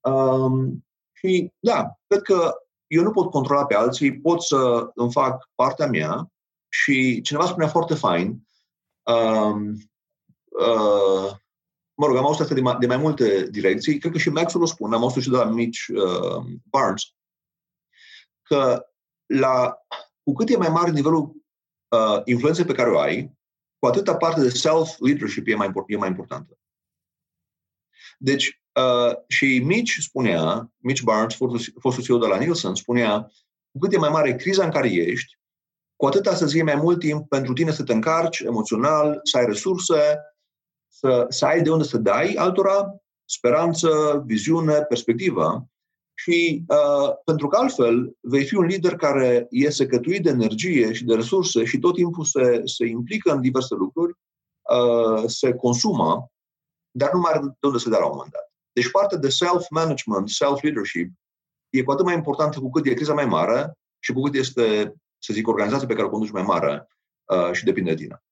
[0.01, 2.53] Um, și da, cred că
[2.87, 6.31] eu nu pot controla pe alții, pot să îmi fac partea mea
[6.69, 8.47] și cineva spunea foarte fain,
[9.03, 9.71] um,
[10.45, 11.31] uh,
[11.93, 14.63] mă rog, am auzit asta de mai, de mai multe direcții, cred că și Maxwell
[14.63, 17.03] o spune, am auzit și de la Mitch uh, Barnes,
[18.41, 18.85] că
[19.25, 19.77] la,
[20.23, 21.35] cu cât e mai mare nivelul
[21.87, 23.37] uh, influenței pe care o ai,
[23.79, 26.57] cu atâta parte de self-leadership e mai, e mai importantă.
[28.17, 31.37] Deci, uh, și Mitch spunea, Mitch Barnes,
[31.79, 33.31] fostul CEO de la Nielsen, spunea,
[33.71, 35.37] cu cât e mai mare criza în care ești,
[36.03, 39.45] cu atâta să-ți iei mai mult timp pentru tine să te încarci emoțional, să ai
[39.45, 40.19] resurse,
[40.87, 43.89] să, să ai de unde să dai altora speranță,
[44.25, 45.67] viziune, perspectivă.
[46.13, 51.05] Și uh, pentru că altfel vei fi un lider care e secătuit de energie și
[51.05, 54.13] de resurse și tot timpul se, se implică în diverse lucruri,
[54.61, 56.31] uh, se consumă,
[56.91, 58.51] dar nu mai are de unde să dea la un moment dat.
[58.73, 61.11] Deci partea de self-management, self-leadership,
[61.69, 64.95] e cu atât mai importantă cu cât e criza mai mare și cu cât este,
[65.23, 66.87] să zic, organizația pe care o conduci mai mare
[67.25, 68.23] uh, și depinde de tine.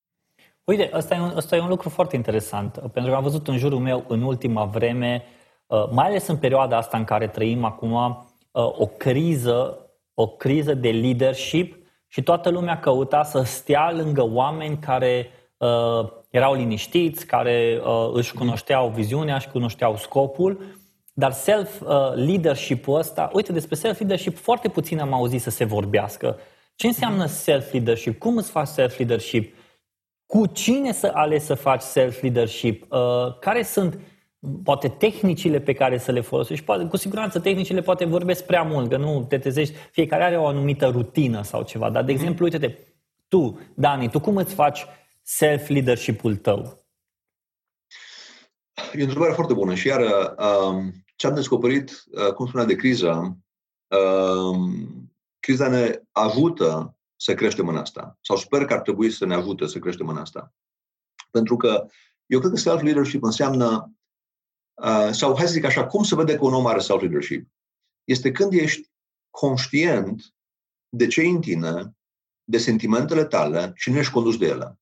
[0.63, 3.57] Uite, ăsta e, un, ăsta e un lucru foarte interesant, pentru că am văzut în
[3.57, 5.23] jurul meu în ultima vreme,
[5.67, 9.77] uh, mai ales în perioada asta în care trăim acum, uh, o criză,
[10.13, 11.75] o criză de leadership
[12.07, 18.33] și toată lumea căuta să stea lângă oameni care uh, erau liniștiți, care uh, își
[18.33, 20.61] cunoșteau viziunea, își cunoșteau scopul,
[21.13, 26.37] dar self-leadership-ul ăsta, uite, despre self-leadership foarte puțin am auzit să se vorbească.
[26.81, 28.19] Ce înseamnă self-leadership?
[28.19, 29.55] Cum îți faci self-leadership?
[30.25, 32.91] Cu cine să alegi să faci self-leadership?
[32.91, 33.99] Uh, care sunt
[34.63, 36.65] poate tehnicile pe care să le folosești.
[36.65, 40.45] Poate, cu siguranță tehnicile poate vorbesc prea mult, că nu te trezești, fiecare are o
[40.45, 41.89] anumită rutină sau ceva.
[41.89, 42.77] Dar, de exemplu, uite-te,
[43.27, 44.85] tu, Dani, tu cum îți faci
[45.21, 46.85] self-leadership-ul tău?
[48.93, 52.75] E o întrebare foarte bună și iar um, ce am descoperit, uh, cum spunea de
[52.75, 53.37] criză,
[53.87, 55.10] um,
[55.41, 58.17] criza ne ajută să creștem în asta.
[58.21, 60.53] Sau sper că ar trebui să ne ajute să creștem în asta.
[61.31, 61.87] Pentru că
[62.25, 63.91] eu cred că self-leadership înseamnă,
[64.73, 67.49] uh, sau hai să zic așa, cum se vede că un om are self-leadership?
[68.03, 68.91] Este când ești
[69.29, 70.33] conștient
[70.89, 71.95] de ce e în tine,
[72.43, 74.79] de sentimentele tale și nu ești condus de ele.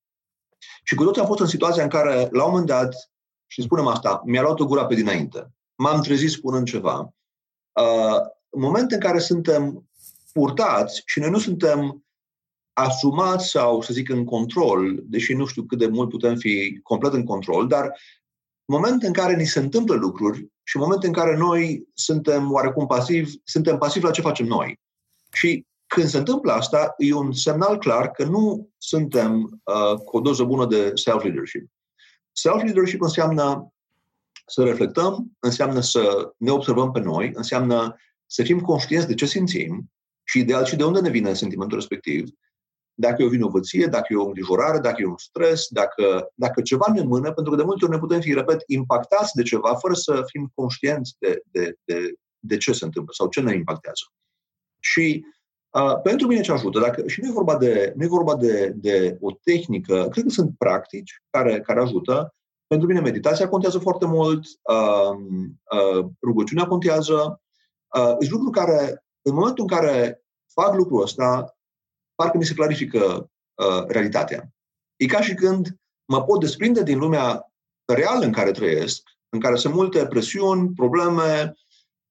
[0.84, 3.12] Și cu toții am fost în situația în care, la un moment dat,
[3.48, 5.54] și spunem asta, mi-a luat o gura pe dinainte.
[5.76, 7.00] M-am trezit spunând ceva.
[7.80, 8.20] Uh,
[8.50, 9.89] în momentul în care suntem
[10.34, 12.04] purtați și noi nu suntem
[12.74, 17.14] asumați sau, să zic, în control, deși nu știu cât de mult putem fi complet
[17.14, 18.00] în control, dar
[18.66, 22.86] moment în care ni se întâmplă lucruri și în moment în care noi suntem oarecum
[22.86, 24.80] pasivi, suntem pasivi la ce facem noi.
[25.32, 30.20] Și când se întâmplă asta, e un semnal clar că nu suntem uh, cu o
[30.20, 31.68] doză bună de self-leadership.
[32.32, 33.74] Self-leadership înseamnă
[34.46, 39.92] să reflectăm, înseamnă să ne observăm pe noi, înseamnă să fim conștienți de ce simțim
[40.30, 42.30] și de și de unde ne vine sentimentul respectiv,
[42.94, 46.86] dacă e o vinovăție, dacă e o îngrijorare, dacă e un stres, dacă, dacă ceva
[46.94, 49.94] ne mână, pentru că de multe ori ne putem fi, repet, impactați de ceva fără
[49.94, 54.04] să fim conștienți de, de, de, de ce se întâmplă sau ce ne impactează.
[54.80, 55.26] Și
[55.70, 58.74] uh, pentru mine ce ajută, dacă, și nu e vorba, de, nu e vorba de,
[58.76, 62.34] de o tehnică, cred că sunt practici care, care ajută,
[62.68, 65.16] Pentru mine meditația contează foarte mult, uh,
[65.78, 67.42] uh, rugăciunea contează.
[67.98, 70.22] Uh, sunt lucruri care, în momentul în care
[70.54, 71.58] fac lucrul ăsta,
[72.16, 74.54] parcă mi se clarifică uh, realitatea.
[74.96, 77.52] E ca și când mă pot desprinde din lumea
[77.86, 81.54] reală în care trăiesc, în care sunt multe presiuni, probleme,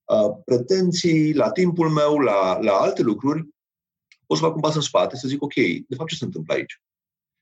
[0.05, 3.49] uh, pretenții la timpul meu, la, la alte lucruri,
[4.27, 5.55] pot să fac un pas în spate, să zic, ok,
[5.89, 6.83] de fapt ce se întâmplă aici?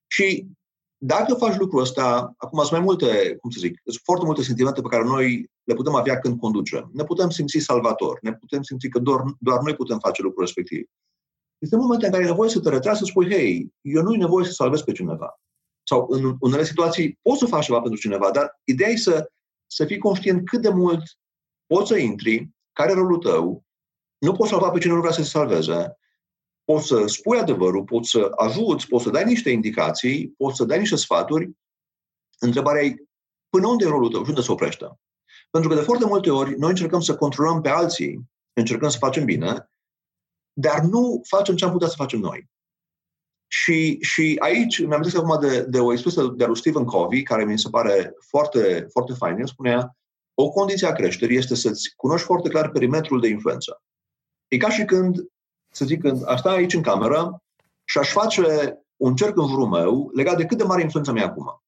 [0.06, 0.46] Și
[0.96, 4.80] dacă faci lucrul ăsta, acum sunt mai multe, cum să zic, sunt foarte multe sentimente
[4.80, 6.90] pe care noi le putem avea când conducem.
[6.92, 10.86] Ne putem simți salvator, ne putem simți că doar, doar noi putem face lucrul respectiv.
[11.58, 14.16] Este momente în care e nevoie să te retragi să spui, hei, eu nu e
[14.16, 15.40] nevoie să salvez pe cineva.
[15.82, 19.30] Sau în unele situații poți să faci ceva pentru cineva, dar ideea e să,
[19.66, 21.02] să fii conștient cât de mult
[21.66, 23.64] poți să intri, care e rolul tău,
[24.18, 25.98] nu poți salva pe cine nu vrea să se salveze,
[26.64, 30.78] poți să spui adevărul, poți să ajuți, poți să dai niște indicații, poți să dai
[30.78, 31.50] niște sfaturi.
[32.38, 32.94] Întrebarea e
[33.48, 34.98] până unde e rolul tău și unde se oprește?
[35.56, 38.20] Pentru că de foarte multe ori noi încercăm să controlăm pe alții,
[38.52, 39.70] încercăm să facem bine,
[40.52, 42.50] dar nu facem ce am putea să facem noi.
[43.46, 47.44] Și, și aici mi-am zis acum de, de o expresie de lui Stephen Covey, care
[47.44, 49.38] mi se pare foarte, foarte fain.
[49.38, 49.96] El spunea,
[50.34, 53.82] o condiție a creșterii este să-ți cunoști foarte clar perimetrul de influență.
[54.48, 55.16] E ca și când
[55.70, 57.42] să zic, aș sta aici în cameră
[57.84, 61.24] și aș face un cerc în jurul meu legat de cât de mare influența mea
[61.24, 61.62] acum.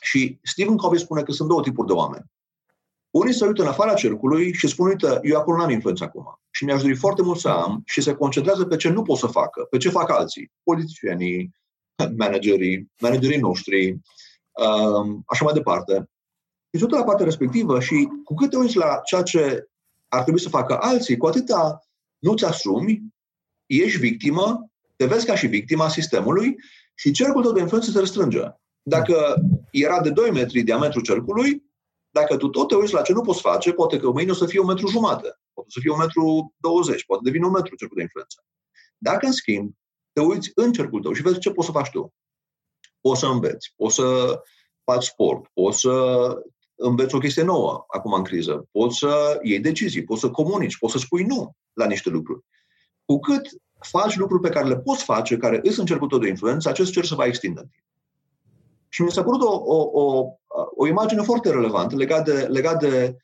[0.00, 2.34] Și Stephen Covey spune că sunt două tipuri de oameni.
[3.16, 6.40] Unii se uită în afara cercului și spun, uite, eu acolo n-am influență acum.
[6.50, 9.26] Și mi-aș dori foarte mult să am și se concentrează pe ce nu pot să
[9.26, 11.54] facă, pe ce fac alții, politicienii,
[12.16, 16.10] managerii, managerii noștri, um, așa mai departe.
[16.72, 19.68] Și tot la partea respectivă și cu cât te uiți la ceea ce
[20.08, 21.80] ar trebui să facă alții, cu atâta
[22.18, 23.02] nu-ți asumi
[23.66, 26.56] ești victimă, te vezi ca și victima sistemului
[26.94, 28.42] și cercul tău de influență se restrânge.
[28.82, 29.34] Dacă
[29.70, 31.65] era de 2 metri diametrul cercului,
[32.18, 34.46] dacă tu tot te uiți la ce nu poți face, poate că mâine o să
[34.46, 37.96] fie un metru jumate, poate să fie un metru 20, poate devine un metru cercul
[37.96, 38.44] de influență.
[38.98, 39.72] Dacă, în schimb,
[40.12, 42.12] te uiți în cercul tău și vezi ce poți să faci tu,
[43.00, 44.40] poți să înveți, poți să
[44.84, 45.94] faci sport, poți să
[46.74, 50.92] înveți o chestie nouă acum în criză, poți să iei decizii, poți să comunici, poți
[50.92, 52.40] să spui nu la niște lucruri.
[53.04, 53.48] Cu cât
[53.80, 56.92] faci lucruri pe care le poți face, care îți în cercul tău de influență, acest
[56.92, 57.84] cer se va extinde în timp.
[58.88, 60.26] Și mi s-a părut o, o, o,
[60.76, 63.16] o imagine foarte relevantă legată de, legat de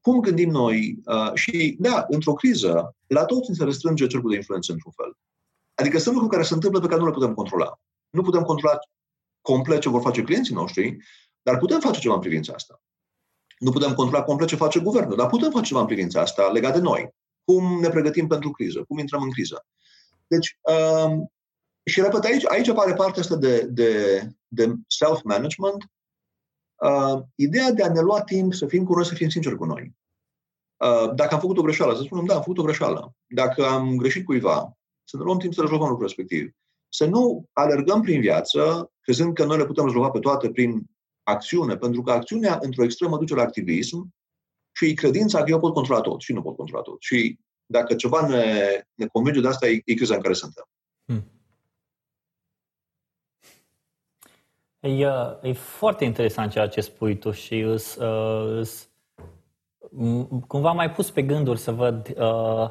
[0.00, 4.72] cum gândim noi uh, și, da, într-o criză, la toți se restrânge cercul de influență
[4.72, 5.16] într-un fel.
[5.74, 7.80] Adică sunt lucruri care se întâmplă pe care nu le putem controla.
[8.10, 8.78] Nu putem controla
[9.40, 10.96] complet ce vor face clienții noștri,
[11.42, 12.82] dar putem face ceva în privința asta.
[13.58, 16.74] Nu putem controla complet ce face guvernul, dar putem face ceva în privința asta legat
[16.74, 17.14] de noi
[17.44, 19.66] cum ne pregătim pentru criză, cum intrăm în criză.
[20.26, 21.32] Deci, um,
[21.84, 25.84] și repet, aici, aici apare partea asta de, de, de self-management,
[26.80, 29.64] uh, ideea de a ne lua timp să fim cu noi, să fim sinceri cu
[29.64, 29.94] noi.
[30.76, 33.14] Uh, dacă am făcut o greșeală, să spunem, da, am făcut o greșeală.
[33.26, 36.50] Dacă am greșit cuiva, să ne luăm timp să rezolvăm lucrul respectiv.
[36.88, 40.82] Să nu alergăm prin viață, crezând că noi le putem rezolva pe toate prin
[41.22, 44.14] acțiune, pentru că acțiunea, într-o extremă, duce la activism
[44.72, 46.96] și credința că eu pot controla tot și nu pot controla tot.
[47.00, 48.64] Și dacă ceva ne,
[48.94, 50.64] ne convinge de asta, e, e criza în care suntem.
[51.04, 51.39] Hmm.
[54.80, 55.06] E,
[55.42, 58.88] e foarte interesant ceea ce spui tu și îs, uh, îs,
[60.46, 62.70] cumva mai pus pe gânduri să văd uh,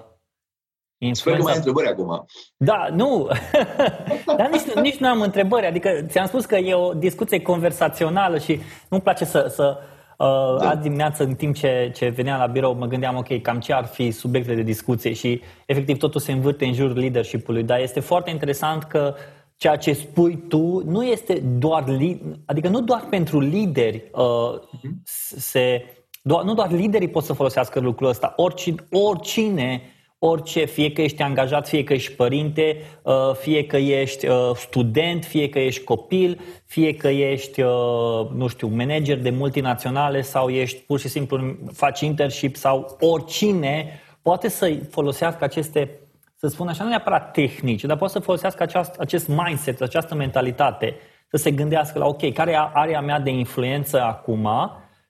[0.98, 1.13] influența...
[1.13, 2.26] Sper că mai ai întrebări acum.
[2.58, 3.30] Da, nu.
[4.38, 5.65] Dar nici, nici nu am întrebări.
[5.65, 9.80] Adică ți-am spus că e o discuție conversațională și nu-mi place să, să
[10.19, 10.69] Uh, da.
[10.69, 13.86] Azi dimineață, în timp ce, ce veneam la birou, mă gândeam, ok, cam ce ar
[13.86, 18.30] fi subiectele de discuție și efectiv totul se învârte în jurul leadership-ului, dar este foarte
[18.30, 19.15] interesant că
[19.60, 21.98] ceea ce spui tu nu este doar,
[22.45, 24.91] adică nu doar pentru lideri uh, uh-huh.
[25.38, 25.84] se,
[26.24, 29.82] doar, nu doar liderii pot să folosească lucrul ăsta, oricine, oricine
[30.19, 35.26] orice, fie că ești angajat, fie că ești părinte, uh, fie că ești uh, student,
[35.26, 40.80] fie că ești copil, fie că ești, uh, nu știu, manager de multinaționale sau ești
[40.80, 46.00] pur și simplu faci internship sau oricine poate să folosească aceste,
[46.39, 50.95] să spun așa, nu neapărat tehnici, dar poate să folosească aceast, acest mindset, această mentalitate,
[51.30, 54.49] să se gândească la, ok, care e area mea de influență acum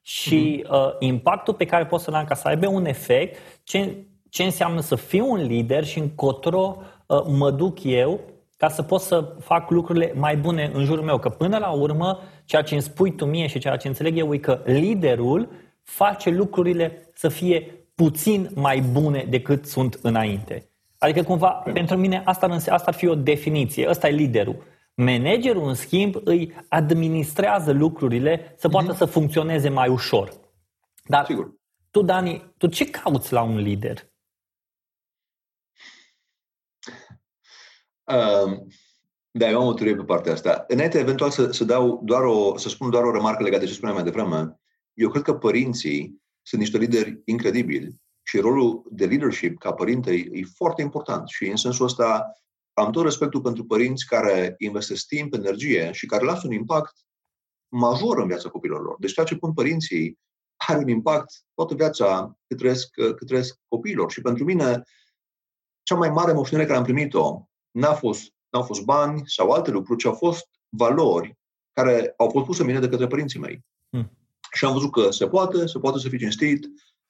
[0.01, 0.69] și uh-huh.
[0.69, 3.95] uh, impactul pe care pot să-l am ca să aibă un efect, ce,
[4.29, 8.19] ce înseamnă să fiu un lider și încotro uh, mă duc eu
[8.57, 11.19] ca să pot să fac lucrurile mai bune în jurul meu.
[11.19, 14.33] Că până la urmă, ceea ce îmi spui tu mie și ceea ce înțeleg eu
[14.33, 15.49] e că liderul
[15.83, 20.68] face lucrurile să fie puțin mai bune decât sunt înainte.
[20.99, 23.89] Adică cumva, pentru mine asta, asta ar fi o definiție.
[23.89, 24.63] Ăsta e liderul.
[24.93, 28.97] Managerul, în schimb, îi administrează lucrurile să poată mm-hmm.
[28.97, 30.33] să funcționeze mai ușor.
[31.05, 31.53] Dar Sigur.
[31.91, 34.07] tu, Dani, tu ce cauți la un lider?
[38.03, 38.67] Um,
[39.31, 40.65] da, eu am o teorie pe partea asta.
[40.67, 43.75] Înainte, eventual, să, să, dau doar o, să spun doar o remarcă legată de ce
[43.75, 44.59] spuneam mai devreme.
[44.93, 50.43] Eu cred că părinții sunt niște lideri incredibili și rolul de leadership ca părinte e
[50.55, 51.27] foarte important.
[51.27, 52.31] Și în sensul ăsta
[52.73, 56.93] am tot respectul pentru părinți care investesc timp, energie și care lasă un impact
[57.67, 58.95] major în viața copilor lor.
[58.99, 60.19] Deci ceea ce pun părinții
[60.67, 64.11] are un impact toată viața cât trăiesc, cât trăiesc copiilor.
[64.11, 64.83] Și pentru mine,
[65.83, 69.99] cea mai mare moștenire care am primit-o n-a fost, n-au fost bani sau alte lucruri,
[69.99, 71.37] ci au fost valori
[71.73, 73.65] care au fost puse în mine de către părinții mei.
[73.89, 74.11] Hmm.
[74.51, 76.67] Și am văzut că se poate, se poate să fii cinstit,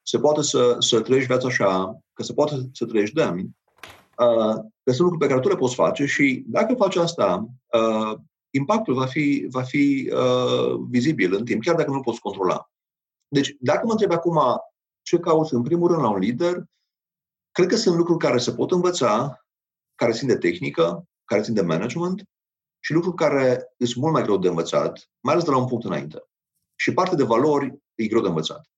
[0.10, 4.92] se poate să, să trăiești viața așa, că se poate să trăiești demn, uh, că
[4.92, 8.20] sunt lucruri pe care tu le poți face și dacă faci asta, uh,
[8.50, 12.70] impactul va fi, va fi uh, vizibil în timp, chiar dacă nu poți controla.
[13.28, 14.40] Deci, dacă mă întreb acum
[15.02, 16.64] ce cauți în primul rând la un lider,
[17.52, 19.46] cred că sunt lucruri care se pot învăța,
[19.96, 22.24] care țin de tehnică, care țin de management
[22.80, 25.86] și lucruri care sunt mult mai greu de învățat, mai ales de la un punct
[25.86, 26.24] înainte.
[26.76, 28.70] Și parte de valori e greu de învățat.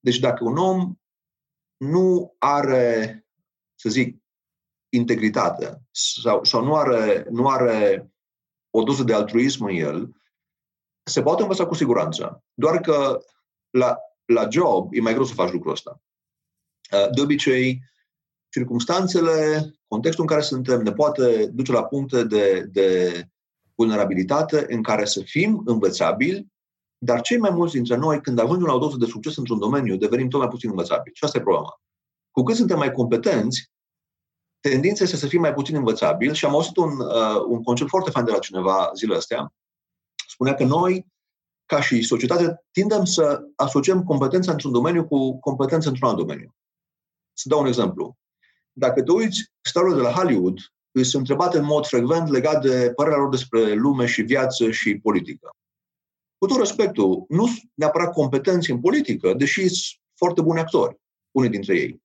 [0.00, 0.94] Deci dacă un om
[1.76, 3.26] nu are,
[3.74, 4.22] să zic,
[4.88, 8.12] integritate sau, sau nu, are, nu are
[8.70, 10.14] o doză de altruism în el,
[11.02, 12.44] se poate învăța cu siguranță.
[12.54, 13.20] Doar că
[13.70, 16.00] la, la job e mai greu să faci lucrul ăsta.
[17.14, 17.82] De obicei,
[18.48, 23.22] circumstanțele, contextul în care suntem ne poate duce la puncte de, de
[23.74, 26.46] vulnerabilitate în care să fim învățabili,
[27.02, 29.96] dar cei mai mulți dintre noi, când ajungem la o doză de succes într-un domeniu,
[29.96, 31.14] devenim tot mai puțin învățabili.
[31.14, 31.80] Și asta e problema.
[32.30, 33.70] Cu cât suntem mai competenți,
[34.60, 38.10] tendința este să fim mai puțin învățabili și am auzit un, uh, un concept foarte
[38.10, 39.52] fain de la cineva zilele astea.
[40.28, 41.06] Spunea că noi,
[41.66, 46.54] ca și societate, tindem să asociem competența într-un domeniu cu competența într-un alt domeniu.
[47.32, 48.16] Să dau un exemplu.
[48.72, 50.58] Dacă te uiți, starurile de la Hollywood
[50.92, 55.50] sunt întrebate în mod frecvent legat de părerea lor despre lume și viață și politică.
[56.40, 61.00] Cu tot respectul, nu sunt neapărat competenți în politică, deși sunt foarte buni actori,
[61.30, 62.02] unii dintre ei.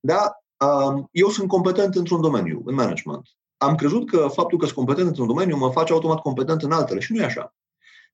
[0.00, 0.32] Da,
[0.66, 3.28] um, eu sunt competent într-un domeniu, în management.
[3.56, 7.00] Am crezut că faptul că sunt competent într-un domeniu mă face automat competent în altele
[7.00, 7.54] și nu e așa.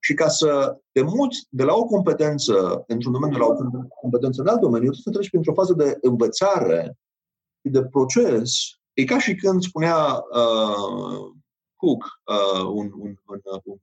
[0.00, 3.54] Și ca să de mulți, de la o competență într-un domeniu la o
[4.00, 6.98] competență în alt domeniu, trebuie să treci printr-o fază de învățare
[7.60, 8.52] și de proces.
[8.92, 11.32] E ca și când spunea uh,
[11.76, 13.78] Cook, uh, un, un, un, un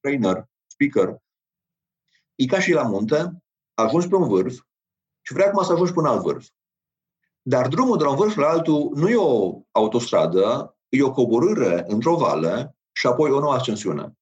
[0.00, 0.49] trainer,
[0.80, 1.16] speaker,
[2.34, 3.42] e ca și la munte,
[3.74, 4.54] ajungi pe un vârf
[5.20, 6.46] și vrei acum să ajungi pe un alt vârf.
[7.42, 11.84] Dar drumul de la un vârf la altul nu e o autostradă, e o coborâre
[11.88, 14.18] într-o vale și apoi o nouă ascensiune.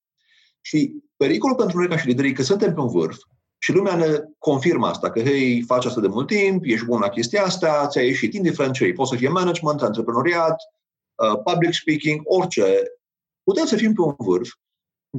[0.60, 3.18] Și pericolul pentru noi ca și lideri că suntem pe un vârf
[3.58, 7.08] și lumea ne confirmă asta, că hei, faci asta de mult timp, ești bun la
[7.08, 10.56] chestia asta, ți-a ieșit indiferent ce poți să fie management, antreprenoriat,
[11.14, 12.82] uh, public speaking, orice.
[13.42, 14.48] Putem să fim pe un vârf.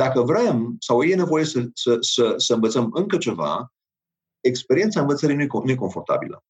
[0.04, 3.74] Dacă vrem sau e nevoie să, să, să, să învățăm încă ceva,
[4.40, 6.44] experiența învățării nu e, nu e confortabilă.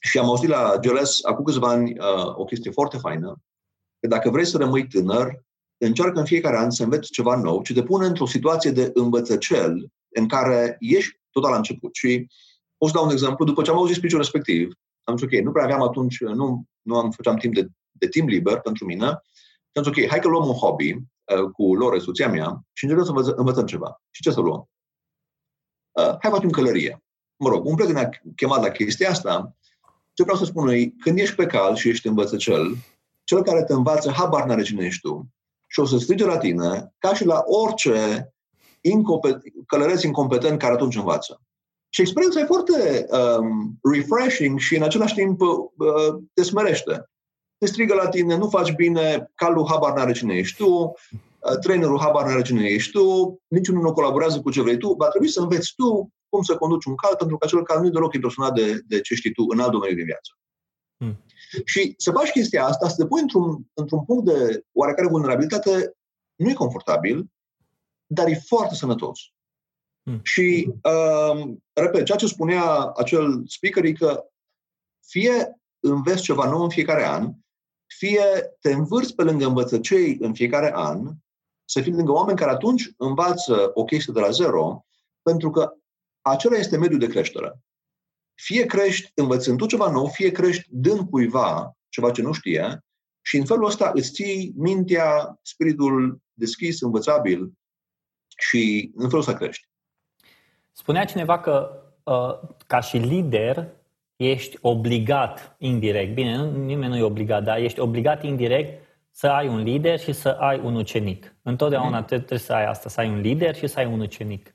[0.00, 3.36] Și am auzit la Geles acum câțiva ani uh, o chestie foarte faină,
[4.00, 5.44] că dacă vrei să rămâi tânăr,
[5.76, 9.88] încearcă în fiecare an să înveți ceva nou, ci te pune într-o situație de învățăcel
[10.14, 11.94] în care ești total la început.
[11.94, 12.26] Și
[12.76, 13.44] o să dau un exemplu.
[13.44, 16.98] După ce am auzit speech respectiv, am zis, ok, nu prea aveam atunci, nu, nu
[16.98, 19.06] am făceam timp de, de timp liber pentru mine,
[19.70, 21.02] și am zis, ok, hai că luăm un hobby uh,
[21.52, 24.02] cu Lore, soția mea, și încercăm să învăț- învățăm ceva.
[24.10, 24.68] Și ce să luăm?
[25.90, 27.02] Uh, hai facem călărie.
[27.36, 29.56] Mă rog, un prieten a chemat la chestia asta.
[30.12, 32.76] Ce vreau să spun e, când ești pe cal și ești învățăcel,
[33.24, 35.28] cel care te învață, habar n-are cine ești tu.
[35.66, 38.32] Și o să strige la tine, ca și la orice
[38.80, 41.42] incompet- călăreț incompetent care atunci învață.
[41.88, 47.09] Și experiența e foarte um, refreshing și în același timp uh, te smerește.
[47.60, 52.00] Te strigă la tine, nu faci bine, calul habar n-are cine ești tu, uh, trainerul
[52.00, 55.40] habar n-are cine ești tu, niciunul nu colaborează cu ce vrei tu, va trebui să
[55.40, 58.54] înveți tu cum să conduci un cal, pentru că acel cal nu e deloc impresionat
[58.54, 60.38] de, de ce știi tu în alt domeniu din viață.
[60.96, 61.24] Hmm.
[61.64, 65.96] Și să faci chestia asta, să te pui într-un, într-un punct de oarecare vulnerabilitate,
[66.34, 67.30] nu e confortabil,
[68.06, 69.20] dar e foarte sănătos.
[70.02, 70.20] Hmm.
[70.22, 74.24] Și, uh, repet, ceea ce spunea acel speaker e că
[75.06, 77.32] fie înveți ceva nou în fiecare an,
[78.00, 81.12] fie te învârți pe lângă învățăcei în fiecare an,
[81.64, 84.84] să fii lângă oameni care atunci învață o chestie de la zero,
[85.22, 85.72] pentru că
[86.20, 87.60] acela este mediul de creștere.
[88.34, 92.84] Fie crești învățând tu ceva nou, fie crești dând cuiva ceva ce nu știe
[93.20, 97.52] și în felul ăsta îți ții mintea, spiritul deschis, învățabil
[98.36, 99.68] și în felul să crești.
[100.72, 103.79] Spunea cineva că uh, ca și lider
[104.24, 109.48] ești obligat indirect, bine, nu, nimeni nu e obligat, dar ești obligat indirect să ai
[109.48, 111.36] un lider și să ai un ucenic.
[111.42, 112.04] Întotdeauna mm.
[112.04, 114.54] trebuie să ai asta, să ai un lider și să ai un ucenic.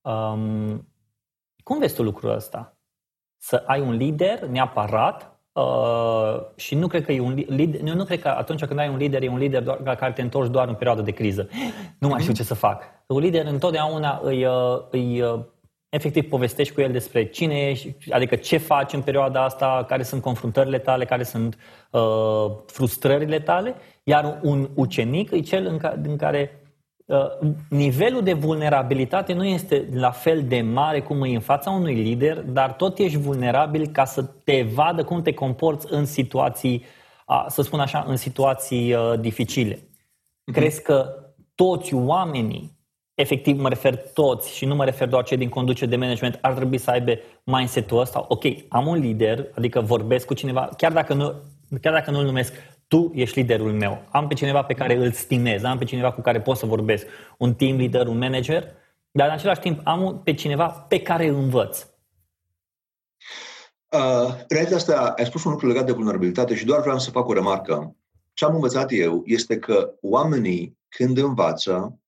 [0.00, 0.88] Um,
[1.62, 2.78] cum vezi tu lucrul ăsta?
[3.36, 8.04] Să ai un lider neapărat Uh, și nu cred că e un lider, nu, nu
[8.04, 10.50] cred că atunci când ai un lider, e un lider doar, la care te întorci
[10.50, 11.48] doar în perioadă de criză.
[11.98, 12.82] Nu mai știu ce să fac.
[13.06, 15.40] Un lider întotdeauna îi, uh, îi uh,
[15.96, 20.22] efectiv povestești cu el despre cine ești, adică ce faci în perioada asta, care sunt
[20.22, 21.58] confruntările tale, care sunt
[21.90, 22.00] uh,
[22.66, 26.60] frustrările tale, iar un ucenic e cel în care, în care
[27.04, 31.94] uh, nivelul de vulnerabilitate nu este la fel de mare cum e în fața unui
[31.94, 36.84] lider, dar tot ești vulnerabil ca să te vadă cum te comporți în situații,
[37.26, 39.74] uh, să spun așa, în situații uh, dificile.
[39.74, 40.52] Mm-hmm.
[40.52, 41.06] Crezi că
[41.54, 42.75] toți oamenii
[43.16, 46.52] efectiv mă refer toți și nu mă refer doar cei din conducere de management, ar
[46.52, 47.12] trebui să aibă
[47.44, 48.24] mindset-ul ăsta.
[48.28, 51.34] Ok, am un lider, adică vorbesc cu cineva, chiar dacă nu,
[51.80, 52.52] chiar dacă nu-l numesc,
[52.88, 54.02] tu ești liderul meu.
[54.10, 57.06] Am pe cineva pe care îl stimez, am pe cineva cu care pot să vorbesc,
[57.38, 58.72] un team leader, un manager,
[59.10, 61.86] dar în același timp am pe cineva pe care îl învăț.
[63.90, 67.28] Uh, realitatea asta, ai spus un lucru legat de vulnerabilitate și doar vreau să fac
[67.28, 67.96] o remarcă.
[68.32, 72.00] Ce am învățat eu este că oamenii, când învață,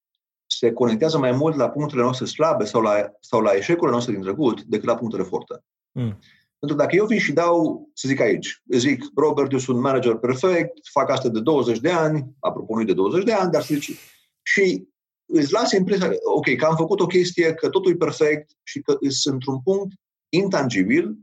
[0.59, 4.23] se conectează mai mult la punctele noastre slabe sau la, sau la eșecurile noastre din
[4.23, 5.65] trecut decât la punctele forte.
[5.93, 6.19] Mm.
[6.59, 10.15] Pentru că dacă eu vin și dau, să zic aici, zic, Robert, eu sunt manager
[10.15, 13.75] perfect, fac asta de 20 de ani, apropo nu de 20 de ani, dar să
[13.75, 13.99] zic,
[14.43, 14.89] și
[15.27, 18.97] îți lasă impresia, ok, că am făcut o chestie, că totul e perfect și că
[19.09, 19.93] sunt într-un punct
[20.29, 21.19] intangibil,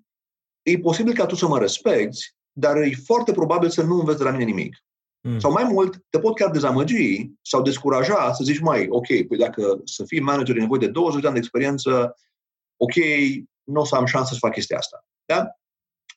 [0.62, 4.24] e posibil ca tu să mă respecti, dar e foarte probabil să nu înveți de
[4.24, 4.84] la mine nimic.
[5.28, 5.40] Mm.
[5.40, 9.82] Sau mai mult, te pot chiar dezamăgi sau descuraja să zici, mai, ok, păi dacă
[9.84, 12.16] să fii manager e nevoie de 20 de ani de experiență,
[12.78, 12.94] ok,
[13.64, 15.06] nu o să am șansă să fac chestia asta.
[15.26, 15.48] Da?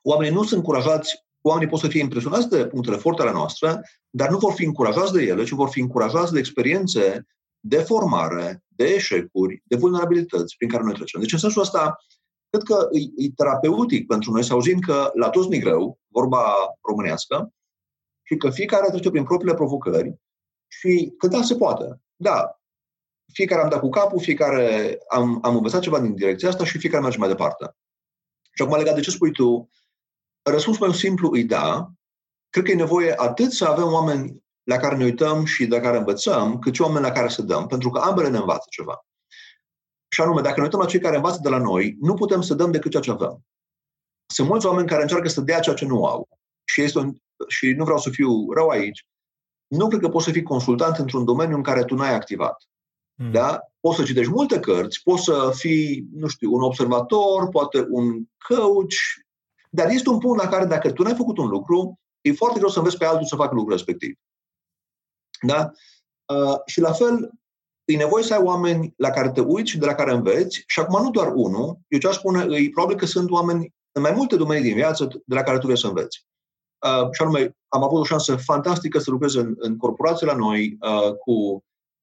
[0.02, 3.80] Oamenii nu sunt încurajați, oamenii pot să fie impresionați de punctele forte ale noastre,
[4.10, 7.26] dar nu vor fi încurajați de ele, ci vor fi încurajați de experiențe
[7.60, 11.20] de formare, de eșecuri, de vulnerabilități prin care noi trecem.
[11.20, 11.96] Deci, în sensul ăsta,
[12.50, 16.42] cred că e, e terapeutic pentru noi să auzim că la toți mi greu, vorba
[16.82, 17.52] românească,
[18.28, 20.14] și că fiecare trece prin propriile provocări
[20.66, 22.00] și că da, se poate.
[22.16, 22.60] Da,
[23.32, 27.02] fiecare am dat cu capul, fiecare am, am învățat ceva din direcția asta și fiecare
[27.02, 27.76] merge mai departe.
[28.52, 29.70] Și acum, legat de ce spui tu,
[30.42, 31.90] răspunsul meu simplu e da.
[32.50, 35.96] Cred că e nevoie atât să avem oameni la care ne uităm și de care
[35.96, 39.06] învățăm, cât și oameni la care să dăm, pentru că ambele ne învață ceva.
[40.08, 42.54] Și anume, dacă ne uităm la cei care învață de la noi, nu putem să
[42.54, 43.44] dăm decât ceea ce avem.
[44.26, 46.28] Sunt mulți oameni care încearcă să dea ceea ce nu au.
[46.64, 47.16] Și este un,
[47.46, 49.06] și nu vreau să fiu rău aici,
[49.66, 52.68] nu cred că poți să fii consultant într-un domeniu în care tu n-ai activat.
[53.14, 53.30] Mm.
[53.30, 53.60] Da?
[53.80, 58.94] Poți să citești multe cărți, poți să fii, nu știu, un observator, poate un coach,
[59.70, 62.70] dar este un punct la care dacă tu n-ai făcut un lucru, e foarte greu
[62.70, 64.18] să înveți pe altul să facă lucrul respectiv.
[65.42, 65.70] Da?
[66.34, 67.30] Uh, și la fel,
[67.84, 70.80] e nevoie să ai oameni la care te uiți și de la care înveți, și
[70.80, 74.12] acum nu doar unul, eu ce aș spune, e probabil că sunt oameni în mai
[74.12, 76.26] multe domenii din viață de la care tu vrei să înveți.
[76.86, 80.76] Uh, și anume, am avut o șansă fantastică să lucrez în, în corporație la noi
[80.80, 81.32] uh, cu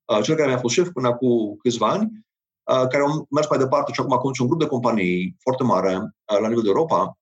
[0.06, 2.26] uh, cel care mi-a fost șef până cu câțiva ani,
[2.72, 5.96] uh, care au mers mai departe și acum conduce un grup de companii foarte mare
[5.96, 7.18] uh, la nivel de Europa.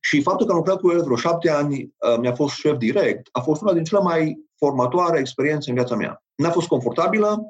[0.00, 3.28] Și faptul că am lucrat cu el vreo șapte ani, uh, mi-a fost șef direct,
[3.32, 6.22] a fost una din cele mai formatoare experiențe în viața mea.
[6.34, 7.44] N-a fost confortabilă,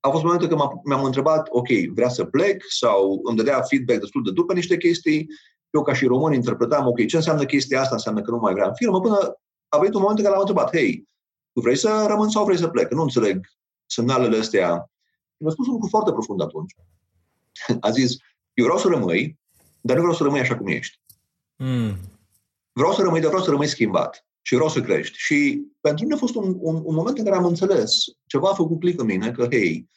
[0.00, 4.22] a fost momente când m-am întrebat, ok, vrea să plec sau îmi dădea feedback destul
[4.22, 5.26] de dur pe niște chestii
[5.70, 7.94] eu ca și român interpretam, ok, ce înseamnă chestia asta?
[7.94, 9.38] Înseamnă că nu mai vreau în firmă, până
[9.68, 11.08] a venit un moment în care l-am întrebat, hei,
[11.52, 12.90] tu vrei să rămân sau vrei să plec?
[12.90, 13.46] Nu înțeleg
[13.86, 14.90] semnalele astea.
[15.36, 16.74] Și mi-a spus un lucru foarte profund atunci.
[17.86, 18.16] A zis,
[18.54, 19.38] eu vreau să rămâi,
[19.80, 21.00] dar nu vreau să rămâi așa cum ești.
[21.56, 21.96] Mm.
[22.72, 24.26] Vreau să rămâi, dar vreau să rămâi schimbat.
[24.42, 25.18] Și vreau să crești.
[25.18, 28.54] Și pentru mine a fost un, un, un moment în care am înțeles, ceva a
[28.54, 29.88] făcut click în mine, că, hei,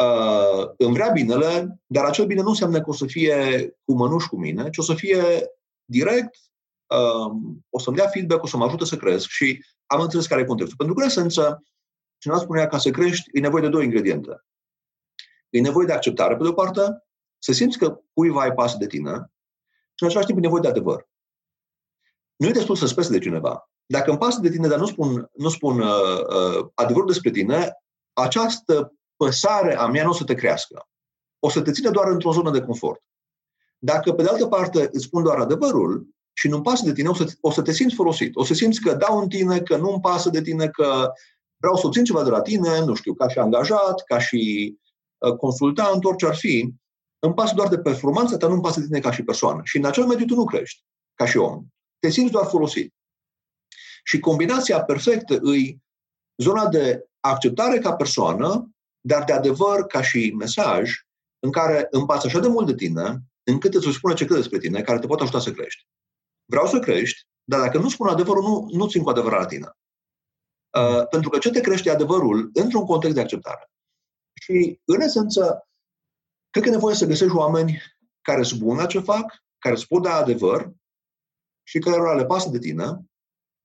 [0.00, 4.28] uh, îmi vrea binele, dar acel bine nu înseamnă că o să fie cu mănuși
[4.28, 5.22] cu mine, ci o să fie
[5.84, 6.36] direct,
[6.86, 7.32] uh,
[7.70, 10.44] o să-mi dea feedback, o să mă ajute să cresc și am înțeles care e
[10.44, 10.76] contextul.
[10.76, 11.62] Pentru că, în esență,
[12.18, 14.44] cineva spunea, ca să crești, e nevoie de două ingrediente.
[15.50, 16.80] E nevoie de acceptare, pe de o parte,
[17.38, 19.32] să simți că cuiva îi pasă de tine
[19.94, 21.08] și, în același timp, e nevoie de adevăr.
[22.36, 23.70] Nu e destul să spesi de cineva.
[23.86, 27.72] Dacă îmi pasă de tine, dar nu spun, nu spun uh, uh, adevărul despre tine,
[28.12, 30.88] această păsare a mea nu o să te crească.
[31.38, 33.02] O să te ține doar într-o zonă de confort.
[33.78, 37.14] Dacă, pe de altă parte, îți spun doar adevărul și nu-mi pasă de tine, o
[37.14, 38.36] să, o să te simți folosit.
[38.36, 41.12] O să simți că dau în tine, că nu-mi pasă de tine, că
[41.56, 44.74] vreau să obțin ceva de la tine, nu știu, ca și angajat, ca și
[45.18, 46.74] uh, consultant, orice ar fi,
[47.18, 49.60] îmi pasă doar de performanța ta, nu îmi pasă de tine ca și persoană.
[49.64, 50.84] Și în acel mediu tu nu crești
[51.14, 51.64] ca și om.
[51.98, 52.94] Te simți doar folosit.
[54.04, 55.82] Și combinația perfectă îi
[56.36, 58.73] zona de acceptare ca persoană,
[59.06, 60.92] dar de adevăr ca și mesaj,
[61.38, 64.58] în care îmi pasă așa de mult de tine, încât îți spune ce crede despre
[64.58, 65.86] tine, care te poate ajuta să crești.
[66.44, 69.68] Vreau să crești, dar dacă nu spun adevărul, nu, nu țin cu adevărat la tine.
[70.78, 73.70] Uh, pentru că ce te crește adevărul într-un context de acceptare.
[74.42, 75.68] Și, în esență,
[76.50, 77.82] cred că e nevoie să găsești oameni
[78.22, 80.72] care sunt buni la ce fac, care spun da adevăr
[81.66, 82.84] și care le pasă de tine.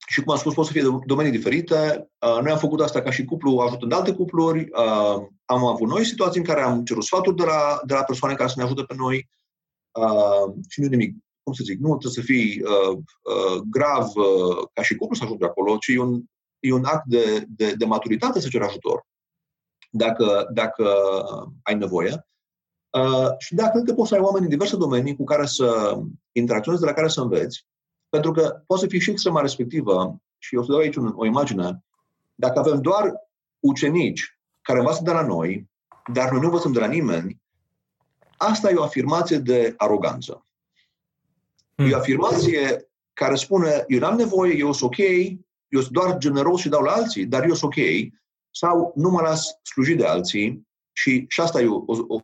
[0.07, 2.09] Și, cum am spus, pot să fie de domenii diferite.
[2.19, 4.59] Uh, noi am făcut asta ca și cuplu, ajutând alte cupluri.
[4.59, 8.35] Uh, am avut noi situații în care am cerut sfaturi de la, de la persoane
[8.35, 9.29] care să ne ajute pe noi.
[9.91, 14.67] Uh, și nu nimic, cum să zic, nu trebuie să fii uh, uh, grav uh,
[14.73, 16.21] ca și cuplu să ajungi acolo, ci e un,
[16.59, 19.07] e un act de, de, de maturitate să ceri ajutor
[19.89, 20.85] dacă, dacă
[21.63, 22.27] ai nevoie.
[22.89, 25.97] Uh, și da, cred că poți să ai oameni în diverse domenii cu care să
[26.31, 27.65] interacționezi, de la care să înveți,
[28.09, 31.25] pentru că poate să fii și extrema respectivă, și eu să dau aici un, o
[31.25, 31.83] imagine,
[32.35, 33.13] dacă avem doar
[33.59, 35.69] ucenici care învață de la noi,
[36.13, 37.41] dar noi nu învățăm de la nimeni,
[38.37, 40.45] asta e o afirmație de aroganță.
[41.75, 41.89] Hmm.
[41.89, 44.97] E o afirmație care spune, eu n-am nevoie, eu sunt ok,
[45.67, 47.83] eu sunt doar generos și dau la alții, dar eu sunt ok,
[48.51, 52.19] sau nu mă las slujit de alții și, și asta e o, o,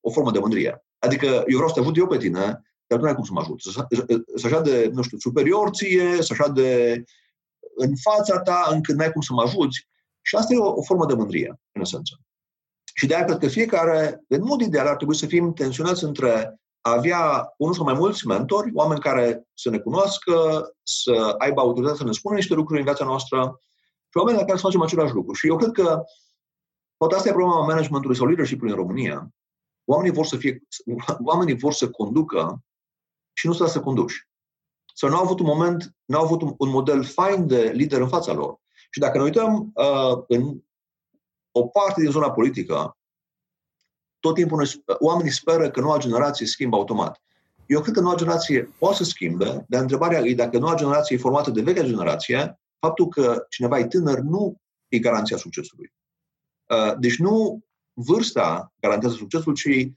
[0.00, 0.84] o formă de mândrie.
[0.98, 3.32] Adică eu vreau să te ajut eu pe tine, dar tu nu ai cum să
[3.32, 3.60] mă ajut.
[3.60, 3.86] Să,
[4.34, 7.02] să așa de, nu știu, superior ție, să așa de
[7.76, 9.88] în fața ta, încât n-ai cum să mă ajuți.
[10.20, 12.20] Și asta e o, o formă de mândrie, în esență.
[12.94, 16.60] Și de aia cred că fiecare, în mod ideal, ar trebui să fim tensionați între
[16.80, 20.34] a avea unul sau mai mulți mentori, oameni care să ne cunoască,
[20.82, 23.60] să aibă autoritate să ne spună niște lucruri în viața noastră
[24.08, 25.32] și oameni la care să facem același lucru.
[25.32, 26.02] Și eu cred că
[26.96, 29.28] poate asta e problema managementului sau leadership-ului în România.
[29.84, 30.62] Oamenii vor să fie,
[31.24, 32.64] oamenii vor să conducă
[33.40, 34.28] și nu să să conduși.
[34.94, 38.00] Să nu au avut un moment, nu au avut un, un model fain de lider
[38.00, 38.60] în fața lor.
[38.90, 40.60] Și dacă ne uităm uh, în
[41.50, 42.98] o parte din zona politică,
[44.18, 47.22] tot timpul noi, oamenii speră că noua generație schimbă automat.
[47.66, 51.18] Eu cred că noua generație poate să schimbe, dar întrebarea e dacă noua generație e
[51.18, 55.92] formată de vechea generație, faptul că cineva e tânăr nu e garanția succesului.
[56.66, 57.60] Uh, deci nu
[57.92, 59.90] vârsta garantează succesul, ci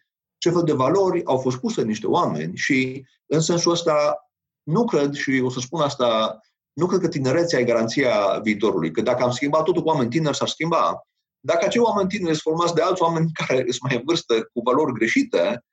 [0.43, 4.27] ce fel de valori au fost puse în niște oameni și în sensul ăsta
[4.63, 6.39] nu cred, și o să spun asta,
[6.73, 10.35] nu cred că tinerețea e garanția viitorului, că dacă am schimbat totul cu oameni tineri,
[10.35, 11.07] s-ar schimba.
[11.39, 14.61] Dacă acei oameni tineri sunt formați de alți oameni care sunt mai în vârstă cu
[14.63, 15.65] valori greșite,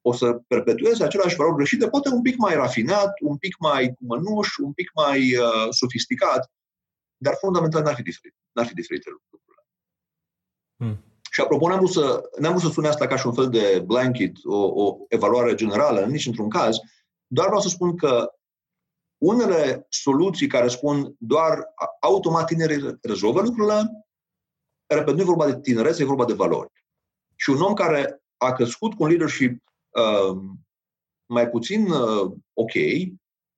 [0.00, 4.04] o să perpetueze aceleași valori greșite, poate un pic mai rafinat, un pic mai cu
[4.06, 6.52] mănuș, un pic mai uh, sofisticat,
[7.16, 8.34] dar fundamental n-ar fi diferit.
[8.52, 9.62] N-ar fi diferite lucrurile.
[10.76, 11.05] Hmm.
[11.36, 13.82] Și apropo, n-am vrut, să, n-am vrut să sune asta ca și un fel de
[13.86, 16.76] blanket, o, o evaluare generală, nici într-un caz,
[17.26, 18.32] doar vreau să spun că
[19.18, 24.06] unele soluții care spun doar automat tinerii rezolvă lucrurile,
[24.86, 26.72] repet, nu e vorba de tinerețe, e vorba de valori.
[27.34, 30.38] Și un om care a crescut cu un leadership uh,
[31.26, 32.72] mai puțin uh, ok,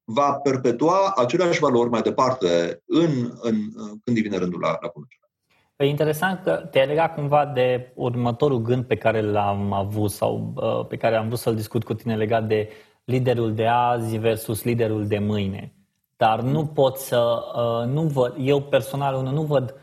[0.05, 3.73] va perpetua aceleași valori mai departe în, în,
[4.05, 5.18] când îi vine rândul la, la conducere.
[5.79, 10.87] E interesant că te-ai legat cumva de următorul gând pe care l-am avut sau uh,
[10.87, 12.69] pe care am vrut să-l discut cu tine legat de
[13.05, 15.73] liderul de azi versus liderul de mâine.
[16.17, 19.75] Dar nu pot să, uh, nu văd, eu personal nu văd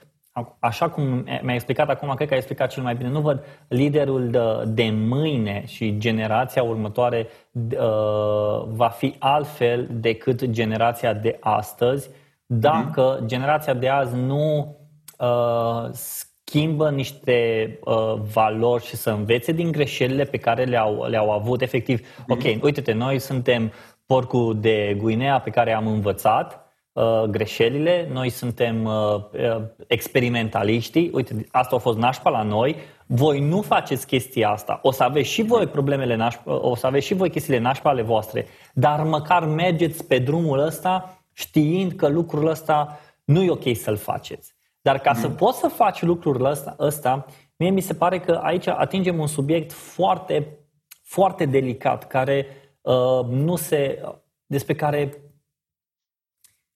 [0.60, 1.04] așa cum
[1.42, 4.90] mi-a explicat acum, cred că a explicat cel mai bine, nu văd liderul de, de
[4.90, 12.10] mâine și generația următoare uh, va fi altfel decât generația de astăzi
[12.46, 13.26] dacă mm-hmm.
[13.26, 14.76] generația de azi nu
[15.20, 21.62] uh, schimbă niște uh, valori și să învețe din greșelile pe care le-au, le-au avut
[21.62, 22.00] efectiv.
[22.00, 22.28] Mm-hmm.
[22.28, 23.72] Ok, uite-te, noi suntem
[24.06, 31.48] porcul de Guinea pe care am învățat, Uh, greșelile, noi suntem uh, uh, experimentaliștii, uite,
[31.52, 35.42] asta a fost nașpa la noi, voi nu faceți chestia asta, o să aveți și
[35.42, 40.06] voi problemele nașpa, o să aveți și voi chestiile nașpa ale voastre, dar măcar mergeți
[40.06, 44.55] pe drumul ăsta știind că lucrul ăsta nu e ok să-l faceți.
[44.86, 45.20] Dar ca mm.
[45.20, 47.26] să poți să faci lucrul ăsta, ăsta,
[47.56, 50.58] mie mi se pare că aici atingem un subiect foarte,
[51.04, 52.48] foarte delicat, care
[52.82, 54.02] uh, nu se,
[54.46, 55.14] despre care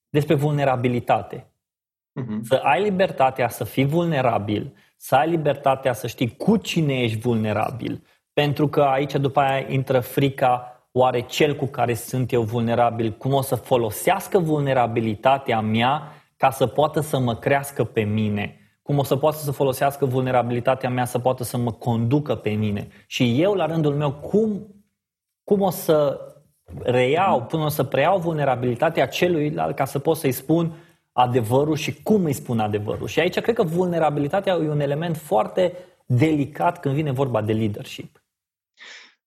[0.10, 1.53] despre vulnerabilitate.
[2.22, 2.41] Uh-huh.
[2.41, 8.03] Să ai libertatea să fii vulnerabil, să ai libertatea să știi cu cine ești vulnerabil.
[8.34, 13.34] Pentru că aici după aia intră frica, oare cel cu care sunt eu vulnerabil, cum
[13.34, 18.59] o să folosească vulnerabilitatea mea ca să poată să mă crească pe mine?
[18.89, 22.87] cum o să poată să folosească vulnerabilitatea mea să poată să mă conducă pe mine.
[23.07, 24.75] Și eu, la rândul meu, cum,
[25.43, 26.19] cum o să
[26.83, 30.73] reiau, până o să preiau vulnerabilitatea celuilalt ca să pot să-i spun
[31.11, 33.07] adevărul și cum îi spun adevărul.
[33.07, 35.73] Și aici cred că vulnerabilitatea e un element foarte
[36.05, 38.23] delicat când vine vorba de leadership.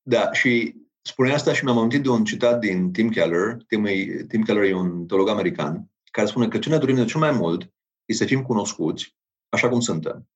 [0.02, 3.56] Da, și spunea asta și mi-am amintit de un citat din Tim Keller.
[3.66, 3.88] Tim,
[4.28, 7.30] Tim Keller e un teolog american care spune că ce ne dorim de cel mai
[7.30, 7.72] mult
[8.04, 9.16] e să fim cunoscuți
[9.48, 10.28] așa cum suntem.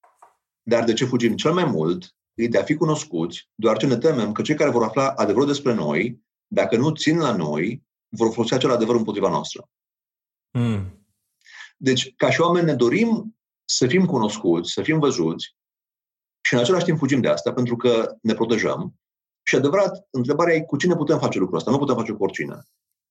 [0.63, 3.97] Dar de ce fugim cel mai mult e de a fi cunoscuți, doar ce ne
[3.97, 8.33] temem că cei care vor afla adevărul despre noi, dacă nu țin la noi, vor
[8.33, 9.69] folosi acel adevăr împotriva noastră.
[10.51, 11.07] Mm.
[11.77, 15.57] Deci, ca și oameni, ne dorim să fim cunoscuți, să fim văzuți
[16.47, 18.95] și în același timp fugim de asta pentru că ne protejăm.
[19.43, 21.71] Și adevărat, întrebarea e cu cine putem face lucrul ăsta?
[21.71, 22.63] Nu putem face cu oricine.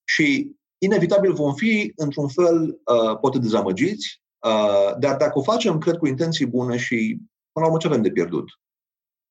[0.03, 5.95] Și inevitabil vom fi, într-un fel, uh, poate dezamăgiți, uh, dar dacă o facem, cred,
[5.97, 7.17] cu intenții bune și,
[7.51, 8.45] până la urmă, ce avem de pierdut?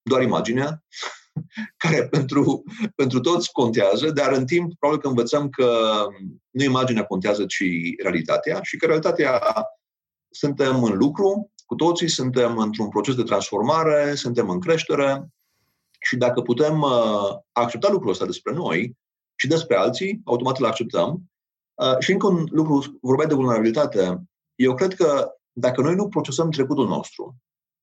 [0.03, 0.85] Doar imaginea,
[1.83, 2.63] care pentru,
[2.95, 6.07] pentru toți contează, dar în timp, probabil că învățăm că
[6.51, 7.65] nu imaginea contează, ci
[8.03, 9.41] realitatea și că realitatea
[10.31, 15.29] suntem în lucru, cu toții suntem într-un proces de transformare, suntem în creștere
[16.01, 18.97] și dacă putem uh, accepta lucrul ăsta despre noi
[19.35, 21.23] și despre alții, automat îl acceptăm.
[21.75, 24.23] Uh, și încă un lucru, vorbeai de vulnerabilitate.
[24.55, 27.37] Eu cred că dacă noi nu procesăm trecutul nostru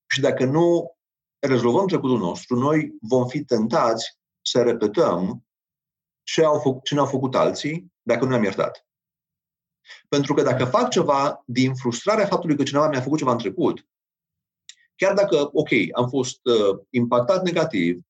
[0.06, 0.96] și dacă nu
[1.38, 5.46] rezolvăm trecutul nostru, noi vom fi tentați să repetăm
[6.22, 8.86] ce, au făcut, ce ne-au făcut alții dacă nu ne-am iertat.
[10.08, 13.86] Pentru că dacă fac ceva din frustrarea faptului că cineva mi-a făcut ceva în trecut,
[14.96, 18.00] chiar dacă, ok, am fost uh, impactat negativ,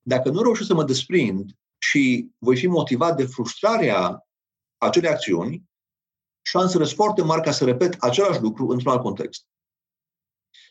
[0.00, 4.26] dacă nu reușesc să mă desprind și voi fi motivat de frustrarea
[4.82, 5.70] acelei acțiuni,
[6.42, 9.46] șansele sunt foarte mari ca să repet același lucru într-un alt context.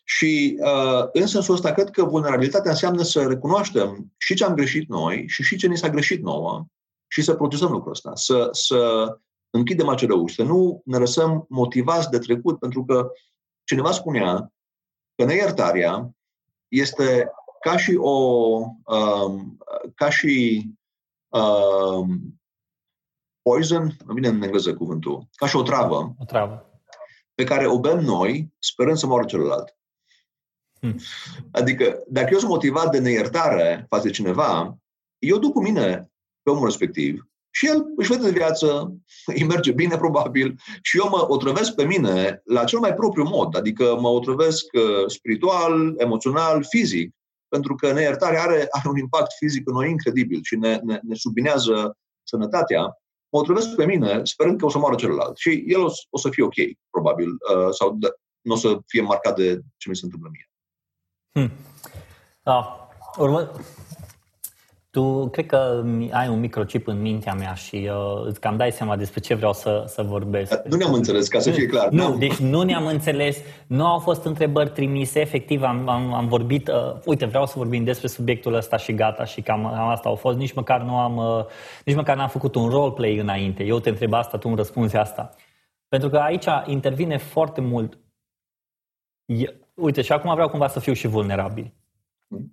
[0.04, 4.90] Și uh, în sensul ăsta, cred că vulnerabilitatea înseamnă să recunoaștem și ce am greșit
[4.90, 6.66] noi și și ce ni s-a greșit nouă
[7.08, 9.06] și să protejăm lucrul ăsta, să, să
[9.50, 13.12] închidem acele uși, să nu ne lăsăm motivați de trecut, pentru că
[13.64, 14.54] cineva spunea
[15.16, 16.16] că neiertarea
[16.68, 17.32] este
[17.62, 18.12] ca și o
[18.86, 19.58] um,
[19.96, 20.66] ca și
[21.28, 22.41] um,
[23.42, 26.66] poison, nu vine în engleză cuvântul, ca și o travă, o travă
[27.36, 29.76] pe care o bem noi sperând să moară celălalt.
[30.80, 31.00] Hmm.
[31.52, 34.78] Adică, dacă eu sunt motivat de neiertare față de cineva,
[35.20, 36.12] eu duc cu mine
[36.42, 38.96] pe omul respectiv și el își vede de viață,
[39.36, 43.56] îi merge bine probabil și eu mă otrăvesc pe mine la cel mai propriu mod,
[43.56, 47.16] adică mă otrăvesc uh, spiritual, emoțional, fizic,
[47.48, 51.16] pentru că neiertarea are, are un impact fizic în noi incredibil și ne, ne, ne
[51.16, 53.01] subminează sănătatea.
[53.32, 56.30] Mă otrăvesc pe mine sperând că o să moară celălalt și el o, o să
[56.30, 56.54] fie ok,
[56.90, 57.98] probabil, uh, sau
[58.42, 60.50] nu o să fie marcat de ce mi se întâmplă mie.
[61.32, 61.52] Hmm.
[62.44, 62.88] Da.
[63.18, 63.52] Urmă...
[64.92, 68.96] Tu cred că ai un microchip în mintea mea și uh, îți cam dai seama
[68.96, 70.64] despre ce vreau să, să vorbesc.
[70.64, 71.90] Nu ne-am înțeles, ca să fie clar.
[71.90, 73.38] Nu, nu, deci nu ne-am înțeles,
[73.68, 77.84] nu au fost întrebări trimise, efectiv am, am, am vorbit, uh, uite, vreau să vorbim
[77.84, 81.18] despre subiectul ăsta și gata și cam, cam asta au fost, nici măcar nu am,
[81.18, 81.46] uh,
[81.86, 83.64] nici măcar n-am făcut un roleplay înainte.
[83.64, 85.30] Eu te întreb asta, tu îmi răspunzi asta.
[85.88, 87.98] Pentru că aici intervine foarte mult.
[89.26, 91.74] E, uite, și acum vreau cumva să fiu și vulnerabil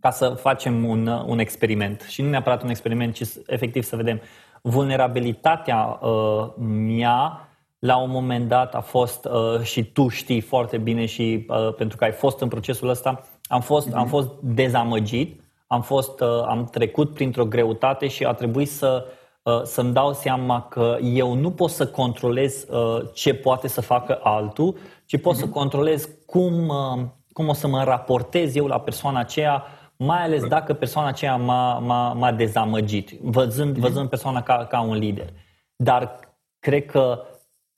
[0.00, 2.00] ca să facem un, un experiment.
[2.08, 4.20] Și nu neapărat un experiment, ci efectiv să vedem.
[4.62, 7.48] Vulnerabilitatea uh, mea
[7.78, 11.96] la un moment dat a fost, uh, și tu știi foarte bine și uh, pentru
[11.96, 13.94] că ai fost în procesul ăsta, am fost, mm-hmm.
[13.94, 14.10] am mhm.
[14.10, 19.06] fost dezamăgit, am, fost, uh, am trecut printr-o greutate și a trebuit să,
[19.42, 24.18] uh, să-mi dau seama că eu nu pot să controlez uh, ce poate să facă
[24.22, 25.38] altul, ci pot mm-hmm.
[25.38, 25.54] să mhm.
[25.54, 27.04] controlez cum, uh,
[27.38, 29.64] cum o să mă raportez eu la persoana aceea,
[29.96, 33.80] mai ales dacă persoana aceea m-a, m-a, m-a dezamăgit, văzând, mhm.
[33.80, 35.32] văzând persoana ca, ca un lider.
[35.76, 36.18] Dar
[36.58, 37.24] cred că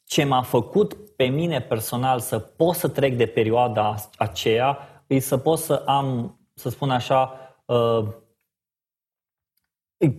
[0.05, 5.37] ce m-a făcut pe mine personal să pot să trec de perioada aceea e să
[5.37, 7.33] pot să am, să spun așa,
[7.65, 8.07] uh,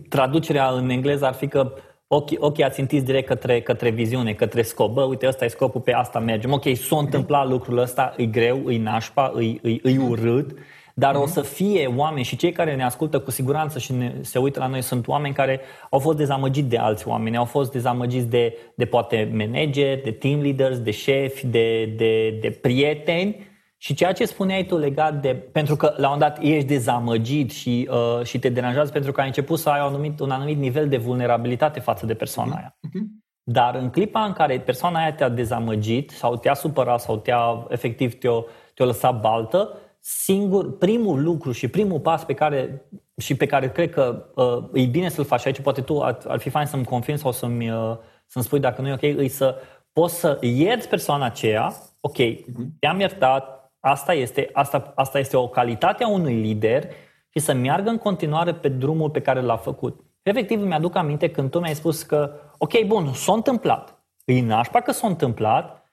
[0.08, 1.74] traducerea în engleză ar fi că
[2.14, 4.92] ochii, ochii ați întins direct către, către viziune, către scop.
[4.92, 6.52] Bă, uite, ăsta e scopul, pe asta mergem.
[6.52, 10.58] Ok, s-a întâmplat lucrul ăsta, e greu, e nașpa, e, e, e urât,
[10.94, 11.18] dar mm-hmm.
[11.18, 11.32] o mhm.
[11.32, 14.66] să fie oameni și cei care ne ascultă cu siguranță și ne, se uită la
[14.66, 15.60] noi sunt oameni care
[15.90, 20.40] au fost dezamăgiți de alți oameni, au fost dezamăgiți de, de poate manageri, de team
[20.40, 23.50] leaders, de șefi, de, de, de prieteni
[23.82, 27.88] și ceea ce spuneai tu legat de, pentru că la un dat ești dezamăgit și,
[27.90, 30.88] uh, și te deranjează pentru că ai început să ai un anumit, un anumit nivel
[30.88, 32.76] de vulnerabilitate față de persoana aia.
[32.86, 33.02] Uh-huh.
[33.42, 38.14] Dar în clipa în care persoana aia te-a dezamăgit sau te-a supărat sau te-a efectiv
[38.14, 43.46] te-a, te te-a lăsat baltă, singur, primul lucru și primul pas pe care și pe
[43.46, 46.66] care cred că uh, e bine să-l faci aici, poate tu ar, ar fi fain
[46.66, 49.56] să-mi confirmi sau să-mi, uh, să-mi spui dacă nu e ok, e să
[49.92, 52.78] poți să ierți persoana aceea, ok, uh-huh.
[52.78, 56.88] te-am iertat, asta este, asta, asta este o calitate a unui lider
[57.28, 60.00] și să meargă în continuare pe drumul pe care l-a făcut.
[60.22, 64.04] Efectiv, mi-aduc aminte când tu mi-ai spus că, ok, bun, s-a întâmplat.
[64.24, 65.92] Îi nașpa că s-a întâmplat,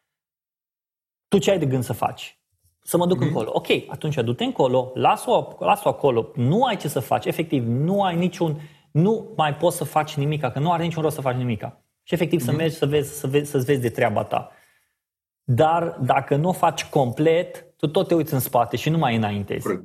[1.28, 2.40] tu ce ai de gând să faci?
[2.82, 3.28] Să mă duc mm-hmm.
[3.28, 3.52] încolo.
[3.54, 8.16] Ok, atunci du-te încolo, las-o, las-o acolo, nu ai ce să faci, efectiv, nu ai
[8.16, 8.60] niciun,
[8.92, 11.82] nu mai poți să faci nimica, că nu are niciun rost să faci nimica.
[12.04, 12.46] Și efectiv mm-hmm.
[12.46, 12.60] să mhm.
[12.60, 14.52] mergi să vezi, să vezi, să-ți vezi de treaba ta.
[15.44, 19.16] Dar dacă nu o faci complet, tu tot te uiți în spate și nu mai
[19.16, 19.68] înaintezi.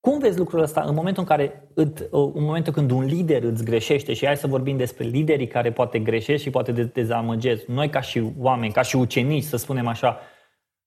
[0.00, 1.68] Cum vezi lucrul ăsta în momentul în care,
[2.10, 5.98] în momentul când un lider îți greșește și hai să vorbim despre liderii care poate
[5.98, 10.18] greșesc și poate dezamăgesc, noi ca și oameni, ca și ucenici, să spunem așa,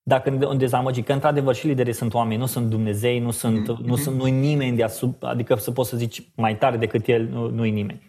[0.03, 3.85] dacă ne dezamăgi, că într-adevăr și liderii sunt oameni, nu sunt Dumnezei, nu sunt, mm-hmm.
[3.85, 7.27] nu sunt nu nimeni de asub, adică să poți să zici mai tare decât el,
[7.27, 7.99] nu, nu nimeni.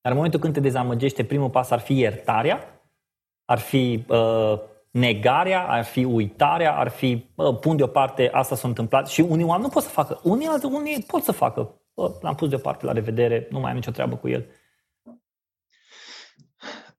[0.00, 2.80] Dar în momentul când te dezamăgește, primul pas ar fi iertarea,
[3.44, 4.60] ar fi uh,
[4.96, 9.62] negarea, ar fi uitarea, ar fi uh, pun deoparte, asta s-a întâmplat și unii oameni
[9.62, 11.80] nu pot să facă, unii, alții, unii pot să facă.
[11.94, 14.46] Uh, l-am pus deoparte, la revedere, nu mai am nicio treabă cu el.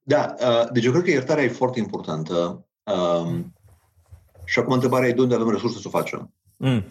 [0.02, 2.66] Da, uh, deci eu cred că iertarea e foarte importantă.
[2.82, 3.38] Uh,
[4.44, 6.34] și acum întrebarea e de unde avem resurse să o facem.
[6.56, 6.84] Mm.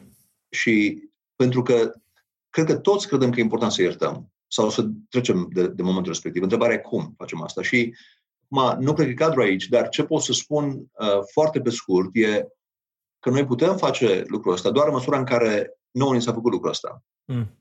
[0.49, 1.03] Și
[1.35, 1.91] pentru că
[2.49, 6.11] cred că toți credem că e important să iertăm sau să trecem de, de momentul
[6.11, 6.41] respectiv.
[6.41, 7.61] Întrebarea e cum facem asta.
[7.61, 7.95] Și
[8.47, 11.69] ma, nu cred că e cadru aici, dar ce pot să spun uh, foarte pe
[11.69, 12.47] scurt e
[13.19, 16.51] că noi putem face lucrul ăsta doar în măsura în care nouă ni s-a făcut
[16.51, 17.03] lucrul ăsta.
[17.25, 17.57] Mm.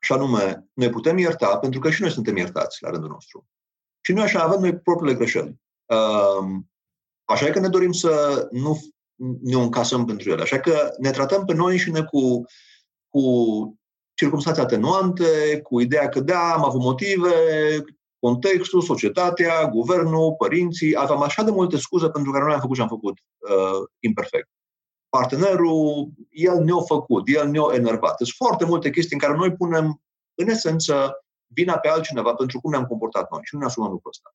[0.00, 3.46] Și anume, noi putem ierta pentru că și noi suntem iertați la rândul nostru.
[4.00, 5.60] Și noi așa avem noi propriile greșeli.
[5.84, 6.48] Uh,
[7.24, 8.80] așa e că ne dorim să nu
[9.42, 10.42] ne o încasăm pentru ele.
[10.42, 12.44] Așa că ne tratăm pe noi și ne cu,
[13.08, 13.22] cu
[14.14, 17.30] circunstanțe atenuante, cu ideea că da, am avut motive,
[18.18, 22.82] contextul, societatea, guvernul, părinții, aveam așa de multe scuze pentru care noi am făcut ce
[22.82, 24.48] am făcut uh, imperfect.
[25.08, 28.16] Partenerul, el ne-a făcut, el ne-a enervat.
[28.16, 30.02] Sunt foarte multe chestii în care noi punem,
[30.34, 34.10] în esență, vina pe altcineva pentru cum ne-am comportat noi și nu ne asumăm lucrul
[34.10, 34.34] ăsta.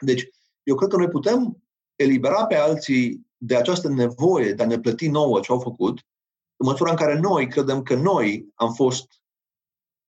[0.00, 0.28] Deci,
[0.62, 1.62] eu cred că noi putem
[1.96, 5.98] elibera pe alții de această nevoie de a ne plăti nouă ce au făcut,
[6.56, 9.22] în măsura în care noi credem că noi am fost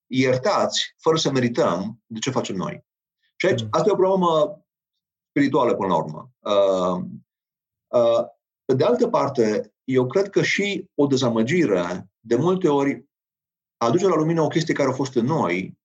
[0.06, 2.84] iertați fără să merităm de ce facem noi.
[3.36, 3.68] Și aici, mm.
[3.70, 4.60] asta e o problemă
[5.28, 6.30] spirituală până la urmă.
[6.38, 7.04] Uh,
[7.86, 8.24] uh,
[8.64, 13.04] pe de altă parte, eu cred că și o dezamăgire de multe ori
[13.76, 15.78] aduce la lumină o chestie care a fost în noi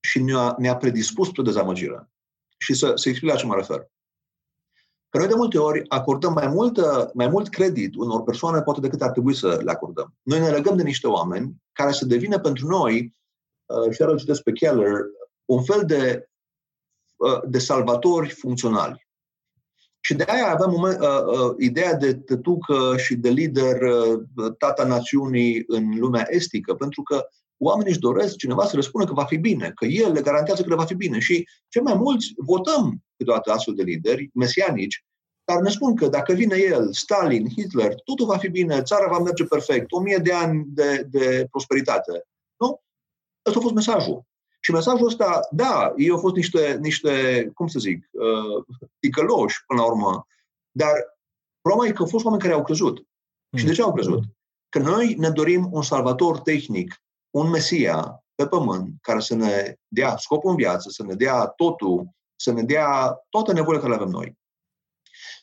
[0.00, 2.10] și ne-a, ne-a predispus spre dezamăgire.
[2.58, 3.90] Și să, să explic la ce mă refer.
[5.08, 9.02] Că noi de multe ori acordăm mai, multă, mai mult credit unor persoane poate decât
[9.02, 10.14] ar trebui să le acordăm.
[10.22, 13.14] Noi ne legăm de niște oameni care să devină pentru noi,
[13.64, 15.00] uh, și iar citesc pe Keller,
[15.44, 16.33] un fel de, uh,
[17.44, 19.04] de salvatori funcționali.
[20.06, 25.64] Și de aia avem uh, uh, ideea de tătucă și de lider uh, tata națiunii
[25.66, 29.36] în lumea estică, pentru că oamenii își doresc cineva să le spună că va fi
[29.36, 31.18] bine, că el le garantează că le va fi bine.
[31.18, 35.04] Și cei mai mulți votăm câteodată astfel de lideri mesianici,
[35.44, 39.18] dar ne spun că dacă vine el, Stalin, Hitler, totul va fi bine, țara va
[39.18, 42.26] merge perfect, o mie de ani de, de prosperitate.
[42.56, 42.82] Nu?
[43.46, 44.24] Ăsta a fost mesajul.
[44.64, 48.64] Și mesajul ăsta, da, ei au fost niște, niște cum să zic, uh,
[48.98, 50.26] ticăloși până la urmă,
[50.70, 50.92] dar
[51.60, 52.98] problema e că au fost oameni care au crezut.
[52.98, 53.58] Mm.
[53.58, 54.22] Și de ce au crezut?
[54.68, 60.16] Că noi ne dorim un salvator tehnic un Mesia pe pământ care să ne dea
[60.16, 64.12] scopul în viață, să ne dea totul, să ne dea toate nevoile care le avem
[64.12, 64.38] noi.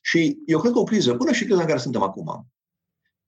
[0.02, 2.48] Și eu cred că o criză, până și criza în care suntem acum,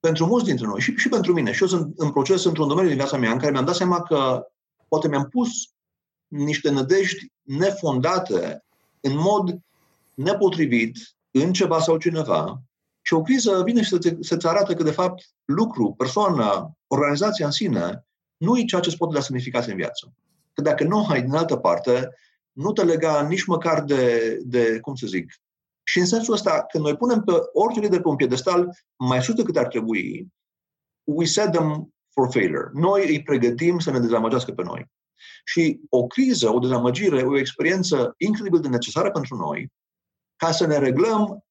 [0.00, 2.88] pentru mulți dintre noi și, și pentru mine, și eu sunt în proces într-un domeniu
[2.88, 4.46] din viața mea în care mi-am dat seama că
[4.88, 5.73] poate mi-am pus
[6.26, 8.64] niște nădejdi nefondate
[9.00, 9.58] în mod
[10.14, 10.96] nepotrivit
[11.30, 12.62] în ceva sau cineva
[13.02, 17.52] și o criză vine și să-ți, să-ți arată că, de fapt, lucru, persoana, organizația în
[17.52, 18.06] sine
[18.36, 20.12] nu e ceea ce îți poate da semnificație în viață.
[20.52, 22.10] Că dacă nu ai din altă parte,
[22.52, 25.32] nu te lega nici măcar de, de, cum să zic,
[25.86, 29.34] și în sensul ăsta, când noi punem pe orice lider pe un piedestal mai sus
[29.34, 30.28] decât ar trebui,
[31.04, 32.70] we set them for failure.
[32.72, 34.90] Noi îi pregătim să ne dezamăgească pe noi.
[35.44, 39.72] Și o criză, o dezamăgire, o experiență incredibil de necesară pentru noi,
[40.36, 41.44] ca să ne reglăm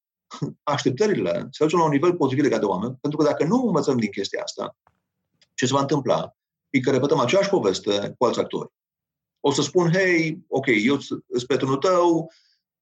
[0.74, 3.98] așteptările, să ajungem la un nivel potrivit legat de oameni, pentru că dacă nu învățăm
[3.98, 4.76] din chestia asta,
[5.54, 6.36] ce se va întâmpla?
[6.74, 8.70] e că repetăm aceeași poveste cu alți actori.
[9.40, 12.32] O să spun, hei, ok, eu sunt prietenul tău,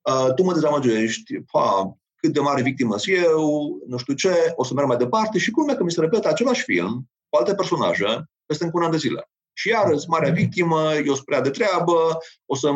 [0.01, 4.64] uh, tu mă dezamăgești, pa, cât de mare victimă sunt eu, nu știu ce, o
[4.64, 8.30] să merg mai departe și cum că mi se repetă același film cu alte personaje
[8.45, 9.30] peste încă un an de zile.
[9.62, 12.72] Și iarăși, marea victimă, eu sunt prea de treabă, o să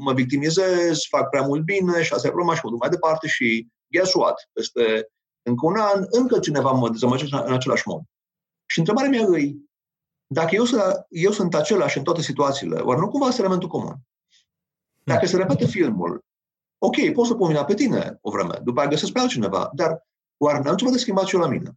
[0.00, 3.26] mă victimizez, fac prea mult bine și asta e problema și mă duc mai departe
[3.26, 4.48] și guess what?
[4.52, 5.08] Peste
[5.42, 8.02] încă un an, încă cineva mă dezamăgește în același mod.
[8.66, 9.54] Și întrebarea mea e,
[10.26, 13.96] dacă eu, să, eu sunt același în toate situațiile, oare nu cumva este elementul comun?
[15.04, 16.24] Dacă se repete filmul,
[16.78, 20.58] ok, pot să pun pe tine o vreme, după aia găsesc pe altcineva, dar oare
[20.62, 21.70] n-am ceva de schimbat și eu la mine?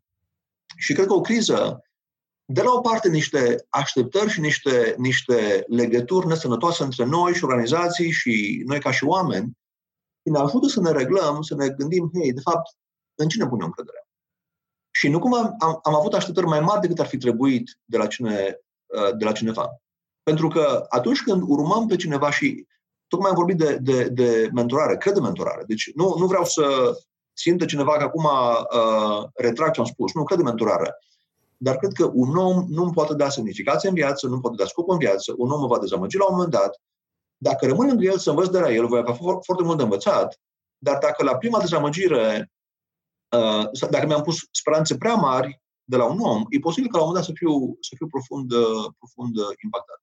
[0.78, 1.84] Și cred că o criză,
[2.54, 8.12] de la o parte niște așteptări și niște, niște legături nesănătoase între noi și organizații
[8.12, 9.58] și noi ca și oameni,
[10.22, 12.76] ne ajută să ne reglăm, să ne gândim, hei, de fapt,
[13.16, 14.08] în cine punem încredere?
[14.92, 17.98] Și nu cum am, am, am avut așteptări mai mari decât ar fi trebuit de
[17.98, 19.82] la, cine, uh, de la cineva.
[20.24, 22.68] Pentru că atunci când urmăm pe cineva și
[23.08, 25.64] tocmai am vorbit de, de, de mentorare, cred de mentorare.
[25.68, 26.98] Deci nu, nu vreau să
[27.34, 30.14] simtă cineva că acum uh, retrag ce am spus.
[30.14, 30.98] Nu, cred de mentorare.
[31.64, 34.66] Dar cred că un om nu îmi poate da semnificație în viață, nu poate da
[34.66, 36.82] scop în viață, un om mă va dezamăgi la un moment dat.
[37.38, 40.40] Dacă rămân lângă el să învăț de la el, voi avea foarte mult de învățat,
[40.78, 42.54] dar dacă la prima dezamăgire
[43.34, 47.04] Uh, dacă mi-am pus speranțe prea mari de la un om, e posibil că la
[47.04, 50.02] un moment dat să fiu, să fiu profund, uh, profund uh, impactat.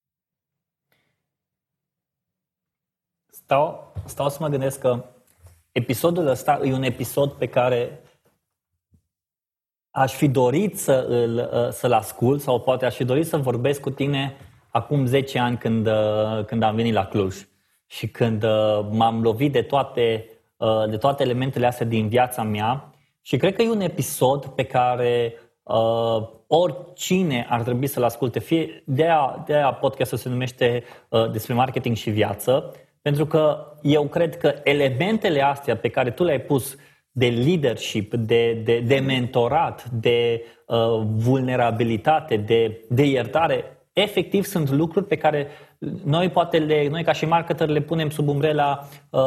[3.27, 5.05] Stau, stau să mă gândesc că
[5.73, 8.03] episodul ăsta e un episod pe care
[9.91, 13.91] aș fi dorit să îl, să-l ascult sau poate aș fi dorit să vorbesc cu
[13.91, 14.37] tine
[14.71, 15.89] acum 10 ani când,
[16.47, 17.37] când am venit la Cluj
[17.87, 18.45] și când
[18.91, 20.31] m-am lovit de toate,
[20.91, 22.91] de toate elementele astea din viața mea
[23.23, 28.39] și cred că e un episod pe care uh, oricine ar trebui să-l asculte.
[28.39, 33.67] Fie, de aia, de aia podcastul se numește uh, despre marketing și viață, pentru că
[33.83, 36.77] eu cred că elementele astea pe care tu le-ai pus
[37.13, 45.07] de leadership, de, de, de mentorat, de uh, vulnerabilitate, de, de iertare, efectiv sunt lucruri
[45.07, 45.47] pe care
[46.05, 49.21] noi poate le, noi ca și marketer le punem sub umbrela uh,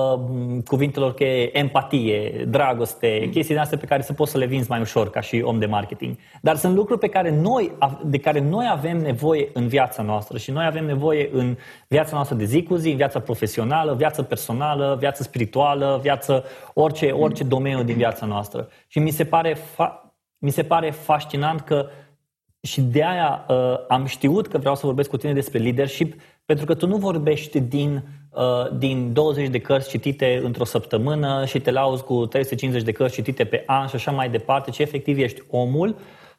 [0.65, 3.31] cuvintelor că empatie, dragoste, mm.
[3.31, 5.65] chestii astea pe care să poți să le vinzi mai ușor ca și om de
[5.65, 6.17] marketing.
[6.41, 7.71] Dar sunt lucruri pe care noi,
[8.03, 12.35] de care noi avem nevoie în viața noastră și noi avem nevoie în viața noastră
[12.35, 16.43] de zi cu zi, în viața profesională, viața personală, viața spirituală, viață,
[16.73, 18.67] orice, orice domeniu din viața noastră.
[18.87, 21.87] Și mi se pare, fa- mi se pare fascinant că
[22.61, 23.55] și de aia uh,
[23.87, 27.59] am știut că vreau să vorbesc cu tine despre leadership, pentru că tu nu vorbești
[27.59, 32.91] din, uh, din 20 de cărți citite într-o săptămână și te lauzi cu 350 de
[32.91, 35.95] cărți citite pe an și așa mai departe, ci efectiv ești omul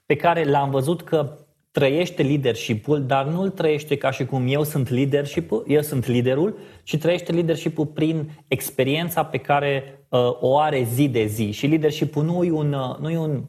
[0.07, 1.39] pe care l-am văzut că
[1.71, 6.97] trăiește leadership-ul, dar nu-l trăiește ca și cum eu sunt leadership eu sunt liderul, ci
[6.97, 11.51] trăiește leadership-ul prin experiența pe care uh, o are zi de zi.
[11.51, 13.45] Și leadership-ul nu e un, uh, nu e un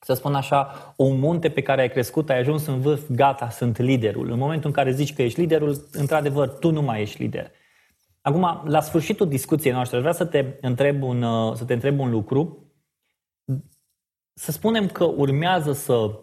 [0.00, 3.78] să spun așa, un munte pe care ai crescut, ai ajuns în vârf, gata, sunt
[3.78, 4.30] liderul.
[4.30, 7.50] În momentul în care zici că ești liderul, într-adevăr, tu nu mai ești lider.
[8.20, 12.10] Acum, la sfârșitul discuției noastre, vreau să te întreb un, uh, să te întreb un
[12.10, 12.72] lucru.
[14.34, 16.20] Să spunem că urmează să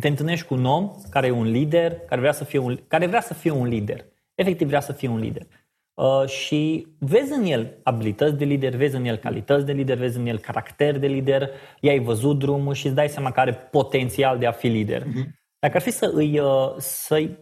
[0.00, 3.06] te întâlnești cu un om care e un lider, care vrea să fie un, care
[3.06, 4.04] vrea să fie un lider.
[4.34, 5.46] Efectiv vrea să fie un lider.
[5.94, 10.18] Uh, și vezi în el abilități de lider, vezi în el calități de lider, vezi
[10.18, 14.38] în el caracter de lider, i-ai văzut drumul și îți dai seama că are potențial
[14.38, 15.02] de a fi lider.
[15.02, 15.30] Uh-huh.
[15.58, 17.38] Dacă ar fi să îi, uh, să-i,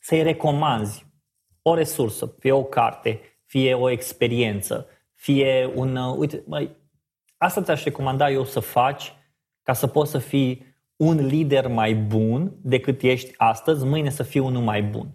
[0.00, 1.06] să-i recomanzi
[1.62, 5.96] o resursă, fie o carte, fie o experiență, fie un...
[5.96, 6.76] Uh, uite, mai,
[7.36, 9.12] asta ți-aș recomanda eu să faci
[9.62, 14.40] ca să poți să fii un lider mai bun decât ești astăzi, mâine să fii
[14.40, 15.14] unul mai bun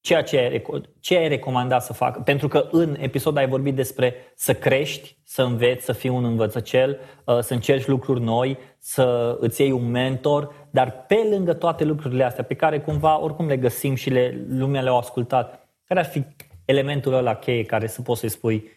[0.00, 0.62] ceea ce ai,
[1.00, 2.20] ce ai recomandat să facă?
[2.20, 6.98] Pentru că în episod ai vorbit despre să crești, să înveți, să fii un învățăcel,
[7.24, 12.24] uh, să încerci lucruri noi, să îți iei un mentor, dar pe lângă toate lucrurile
[12.24, 16.24] astea, pe care cumva oricum le găsim și le, lumea le-au ascultat, care ar fi
[16.64, 18.70] elementul ăla cheie care să poți să-i spui,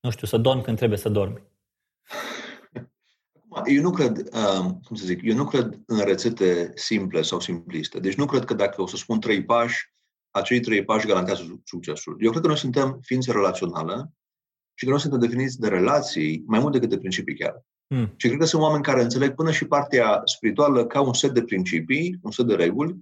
[0.00, 1.42] nu știu, să dormi când trebuie să dormi?
[3.64, 8.00] Eu nu cred, um, cum să zic, eu nu cred în rețete simple sau simpliste.
[8.00, 9.94] Deci nu cred că dacă o să spun trei pași,
[10.36, 12.16] acei trei pași garantează succesul.
[12.20, 14.12] Eu cred că noi suntem ființe relaționale
[14.74, 17.64] și că noi suntem definiți de relații mai mult decât de principii chiar.
[17.86, 18.12] Hmm.
[18.16, 21.42] Și cred că sunt oameni care înțeleg până și partea spirituală ca un set de
[21.42, 22.96] principii, un set de reguli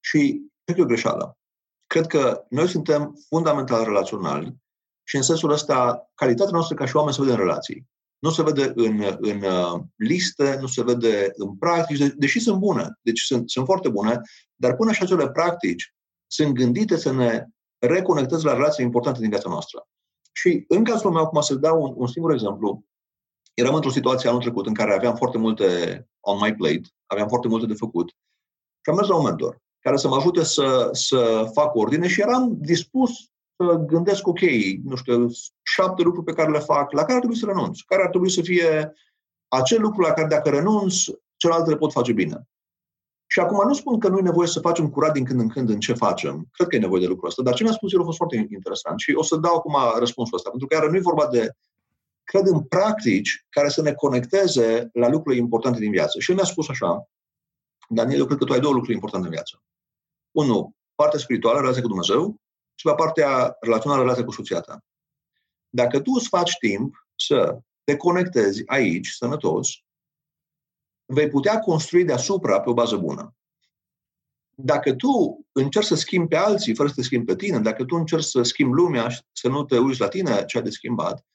[0.00, 1.38] și cred că e o greșeală.
[1.86, 4.56] Cred că noi suntem fundamental relaționali
[5.04, 7.86] și în sensul ăsta calitatea noastră ca și oameni se vede în relații.
[8.18, 12.98] Nu se vede în, în uh, liste, nu se vede în practici, deși sunt bune,
[13.00, 14.20] deci sunt, sunt foarte bune,
[14.54, 15.94] dar până și acele practici
[16.32, 17.46] sunt gândite să ne
[17.78, 19.88] reconecteze la relații importante din viața noastră.
[20.32, 22.84] Și în cazul meu, acum să dau un, un singur exemplu,
[23.54, 25.66] eram într-o situație anul trecut în care aveam foarte multe
[26.20, 28.08] on my plate, aveam foarte multe de făcut
[28.82, 32.20] și am mers la un mentor care să mă ajute să, să fac ordine și
[32.20, 33.10] eram dispus
[33.56, 34.40] să gândesc, ok,
[34.84, 35.28] nu știu,
[35.62, 38.30] șapte lucruri pe care le fac, la care ar trebui să renunț, care ar trebui
[38.30, 38.92] să fie
[39.48, 40.94] acel lucru la care dacă renunț,
[41.36, 42.48] celelalte le pot face bine.
[43.32, 45.68] Și acum nu spun că nu e nevoie să facem curat din când în când
[45.68, 46.48] în ce facem.
[46.52, 47.42] Cred că e nevoie de lucrul ăsta.
[47.42, 48.98] Dar ce mi-a spus el a fost foarte interesant.
[48.98, 50.50] Și o să dau acum răspunsul ăsta.
[50.50, 51.50] Pentru că iar nu e vorba de,
[52.24, 56.18] cred în practici care să ne conecteze la lucrurile importante din viață.
[56.18, 57.08] Și el mi-a spus așa,
[57.88, 59.62] Daniel, eu cred că tu ai două lucruri importante în viață.
[60.30, 62.36] Unu, partea spirituală, relația cu Dumnezeu,
[62.74, 64.78] și pe partea relațională, relația cu soția ta.
[65.68, 69.68] Dacă tu îți faci timp să te conectezi aici, sănătos,
[71.04, 73.34] vei putea construi deasupra pe o bază bună.
[74.54, 77.96] Dacă tu încerci să schimbi pe alții fără să te schimbi pe tine, dacă tu
[77.96, 81.26] încerci să schimbi lumea și să nu te uiți la tine ce ai de schimbat,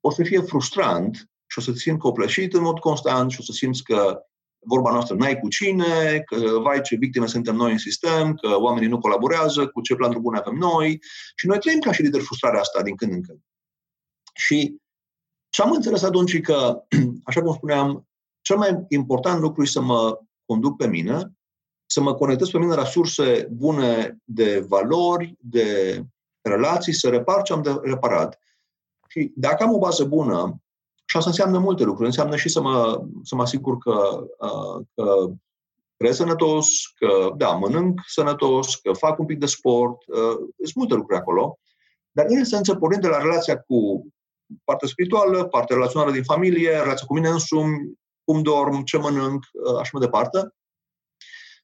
[0.00, 3.42] o să fie frustrant și o să te simți copleșit în mod constant și o
[3.42, 4.22] să simți că
[4.66, 8.88] vorba noastră n-ai cu cine, că vai ce victime suntem noi în sistem, că oamenii
[8.88, 10.98] nu colaborează, cu ce planuri bune avem noi
[11.36, 13.38] și noi trăim ca și lideri frustrarea asta din când în când.
[14.34, 14.76] Și
[15.48, 16.84] ce am înțeles atunci că,
[17.28, 18.07] așa cum spuneam,
[18.40, 21.32] cel mai important lucru e să mă conduc pe mine,
[21.86, 26.00] să mă conectez pe mine la surse bune de valori, de
[26.40, 28.38] relații, să repar ce am de reparat.
[29.08, 30.62] Și dacă am o bază bună,
[31.04, 35.30] și asta înseamnă multe lucruri, înseamnă și să mă, să mă asigur că, uh, că
[35.96, 36.66] trăiesc sănătos,
[36.96, 41.58] că, da, mănânc sănătos, că fac un pic de sport, uh, sunt multe lucruri acolo,
[42.10, 44.06] dar în esență, pornind de la relația cu
[44.64, 47.98] partea spirituală, partea relațională din familie, relația cu mine însumi,
[48.28, 50.54] cum dorm, ce mănânc, uh, așa mai departe.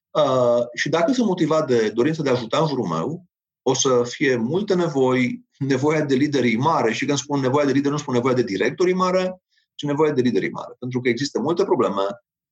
[0.09, 3.25] Uh, și dacă sunt motivat de dorința de a ajuta în jurul meu,
[3.61, 7.93] o să fie multe nevoi, nevoia de liderii mare și când spun nevoia de lideri,
[7.93, 9.41] nu spun nevoia de directorii mare,
[9.75, 10.75] ci nevoia de liderii mare.
[10.79, 12.03] Pentru că există multe probleme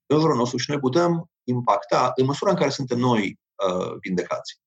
[0.06, 4.60] în jurul nostru și noi putem impacta în măsura în care suntem noi uh, vindecați.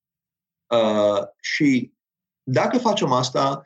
[0.67, 1.93] Uh, și
[2.43, 3.63] dacă facem asta,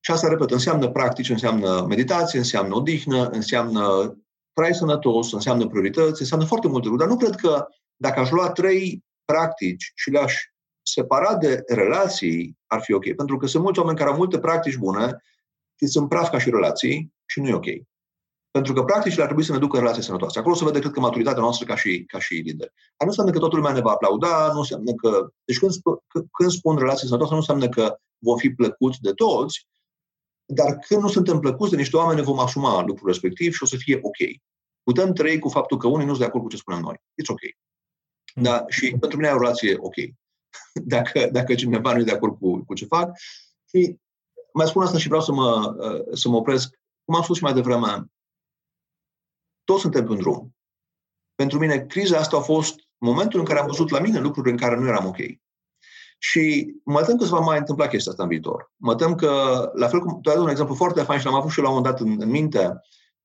[0.00, 4.16] și asta, repet, înseamnă practici, înseamnă meditație, înseamnă odihnă, înseamnă
[4.58, 7.08] trai sănătos, înseamnă priorități, înseamnă foarte multe lucruri.
[7.08, 10.34] Dar nu cred că dacă aș lua trei practici și le-aș
[10.82, 13.14] separa de relații, ar fi ok.
[13.14, 15.22] Pentru că sunt mulți oameni care au multe practici bune
[15.78, 17.66] și sunt praf ca și relații și nu e ok.
[18.50, 20.38] Pentru că practicile ar trebui să ne ducă în relații sănătoase.
[20.38, 22.66] Acolo se vede, cred că, maturitatea noastră ca și, ca și lider.
[22.66, 25.28] Asta nu înseamnă că toată lumea ne va aplauda, nu înseamnă că...
[25.44, 25.72] Deci când,
[26.30, 29.66] când spun relații sănătoase, nu înseamnă că vom fi plăcuți de toți,
[30.54, 33.66] dar când nu suntem plăcuți de niște oameni, ne vom asuma lucrul respectiv și o
[33.66, 34.16] să fie ok.
[34.82, 36.94] Putem trăi cu faptul că unii nu sunt de acord cu ce spunem noi.
[36.96, 37.40] It's ok.
[38.34, 38.64] Da?
[38.68, 39.94] Și pentru mine e o relație ok.
[40.94, 43.10] Dacă, dacă cineva nu e de acord cu, cu ce fac.
[43.68, 43.96] Și
[44.52, 45.76] mai spun asta și vreau să mă,
[46.12, 46.78] să mă opresc.
[47.04, 48.04] Cum am spus și mai devreme,
[49.64, 50.56] toți suntem pe un drum.
[51.34, 54.56] Pentru mine, criza asta a fost momentul în care am văzut la mine lucruri în
[54.56, 55.16] care nu eram ok.
[56.18, 58.72] Și mă tem că se va mai întâmpla chestia asta în viitor.
[58.76, 59.30] Mă tem că,
[59.74, 61.64] la fel cum tu ai dat un exemplu foarte fain și l-am avut și eu
[61.64, 62.80] la un moment dat în, în minte,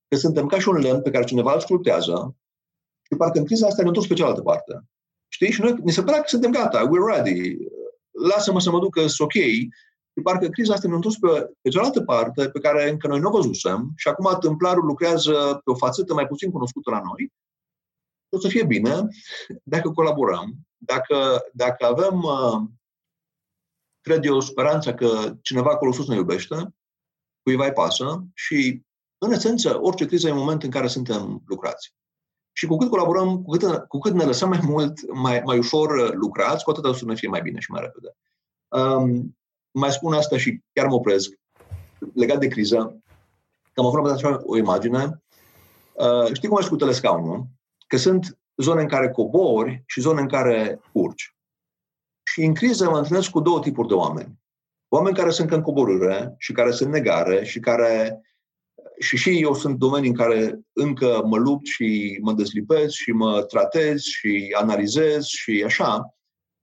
[0.08, 2.36] că suntem ca și un lemn pe care cineva îl sculptează
[3.04, 4.84] și parcă în criza asta ne întors pe cealaltă parte.
[5.28, 5.52] Știi?
[5.52, 7.58] Și noi, ne se pare că suntem gata, we're ready,
[8.30, 9.32] lasă-mă să mă duc, sunt ok.
[10.16, 13.28] Și parcă criza asta ne întors pe, pe cealaltă parte pe care încă noi nu
[13.28, 17.32] o văzusem și acum templarul lucrează pe o fațetă mai puțin cunoscută la noi.
[18.30, 19.08] O să fie bine
[19.64, 22.62] dacă colaborăm, dacă, dacă avem uh,
[24.04, 26.76] cred eu, speranța că cineva acolo sus ne iubește,
[27.44, 28.82] cuiva îi pasă și,
[29.18, 31.94] în esență, orice criză e un moment în care suntem lucrați.
[32.56, 36.16] Și cu cât colaborăm, cu cât, cu cât ne lăsăm mai mult, mai, mai ușor
[36.16, 38.16] lucrați, cu atât o să ne fie mai bine și mai repede.
[38.68, 39.38] Um,
[39.72, 41.32] mai spun asta și chiar mă opresc.
[42.14, 43.02] Legat de criză,
[43.74, 45.22] că am avut așa o imagine.
[45.94, 47.46] Uh, știi cum ești cu telescaunul?
[47.88, 51.36] Că sunt zone în care cobori și zone în care urci.
[52.24, 54.42] Și în criză mă întâlnesc cu două tipuri de oameni.
[54.88, 58.22] Oameni care sunt în coborâre și care sunt negare și care
[59.00, 63.44] și și eu sunt domenii în care încă mă lupt și mă dezlipez și mă
[63.44, 66.16] tratez și analizez și așa,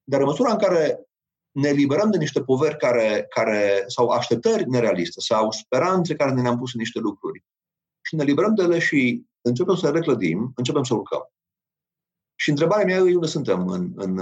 [0.04, 1.04] dar în măsura în care
[1.50, 6.58] ne liberăm de niște poveri care, care sau așteptări nerealiste sau speranțe care ne le-am
[6.58, 7.44] pus în niște lucruri
[8.00, 11.30] și ne liberăm de ele și începem să le reclădim, începem să urcăm.
[12.41, 14.18] Și întrebarea mea e unde suntem în, în,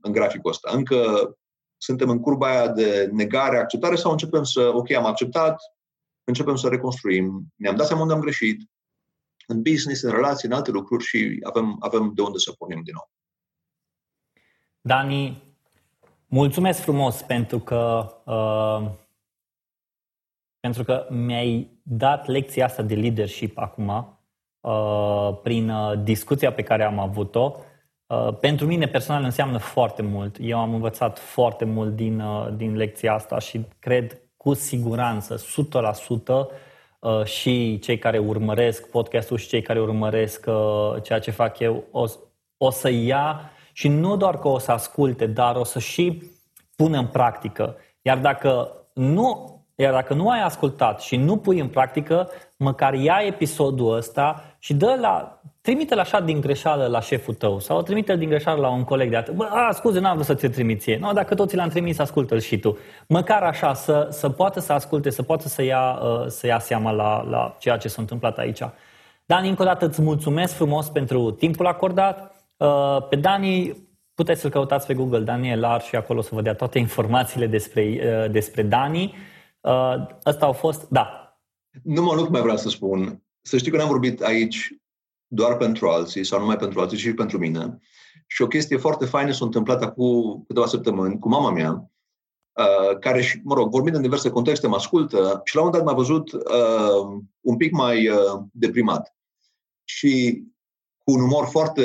[0.00, 0.70] în graficul ăsta.
[0.72, 1.30] Încă
[1.76, 5.60] suntem în curba aia de negare, acceptare sau începem să, ok, am acceptat,
[6.24, 8.70] începem să reconstruim, ne-am dat seama unde am greșit,
[9.46, 12.92] în business, în relații, în alte lucruri și avem, avem de unde să punem din
[12.94, 13.10] nou.
[14.80, 15.42] Dani,
[16.26, 18.90] mulțumesc frumos pentru că uh,
[20.60, 24.13] pentru că mi-ai dat lecția asta de leadership acum, uh,
[25.42, 27.56] prin uh, discuția pe care am avut-o.
[28.06, 30.36] Uh, pentru mine personal înseamnă foarte mult.
[30.40, 32.22] Eu am învățat foarte mult din,
[32.56, 39.62] din lecția asta și cred cu siguranță, 100%, și cei care urmăresc podcastul și cei
[39.62, 40.46] care urmăresc
[41.02, 42.04] ceea ce fac eu o,
[42.56, 46.22] o să ia și nu doar că o să asculte, dar o să și
[46.76, 47.76] pună în practică.
[48.02, 53.22] Iar dacă nu iar dacă nu ai ascultat și nu pui în practică, măcar ia
[53.26, 58.28] episodul ăsta și dă la, trimite-l așa din greșeală la șeful tău sau trimite-l din
[58.28, 59.34] greșeală la un coleg de atât.
[59.34, 60.98] Bă, a, scuze, n-am vrut să ți-l trimit ție.
[60.98, 62.78] No, dacă toți l-am trimis, ascultă-l și tu.
[63.08, 66.90] Măcar așa, să, să poată să asculte, să poată să ia, uh, să ia seama
[66.90, 68.60] la, la ceea ce s-a întâmplat aici.
[69.26, 72.34] Dani, încă o dată îți mulțumesc frumos pentru timpul acordat.
[72.56, 73.76] Uh, pe Dani
[74.14, 77.82] puteți să-l căutați pe Google, Daniel Lar, și acolo să vă dea toate informațiile despre,
[77.82, 79.14] uh, despre Dani.
[79.64, 81.38] Uh, ăsta au fost, da.
[81.82, 83.22] Nu mă lucru mai vreau să spun.
[83.42, 84.70] Să știi că n-am vorbit aici
[85.26, 87.78] doar pentru alții sau numai pentru alții, ci și pentru mine.
[88.26, 91.90] Și o chestie foarte faină s-a întâmplat acum câteva săptămâni cu mama mea,
[92.52, 95.84] uh, care, și, mă rog, vorbind în diverse contexte, mă ascultă și la un moment
[95.84, 99.16] dat m-a văzut uh, un pic mai uh, deprimat.
[99.84, 100.42] Și
[101.04, 101.84] cu un umor foarte,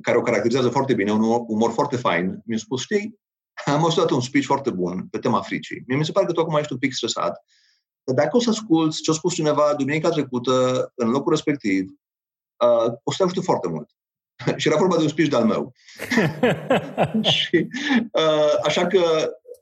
[0.00, 3.20] care o caracterizează foarte bine, un umor, umor foarte fain, mi-a spus, știi,
[3.64, 5.82] am auzit un speech foarte bun pe tema fricii.
[5.86, 7.44] Mie mi se pare că tu acum ești un pic stresat,
[8.04, 11.90] dar dacă o să asculți ce a spus cineva duminica trecută în locul respectiv,
[12.64, 13.90] uh, o să te ajute foarte mult.
[14.56, 15.72] și era vorba de un speech de-al meu.
[17.34, 17.68] și,
[18.12, 19.00] uh, așa că,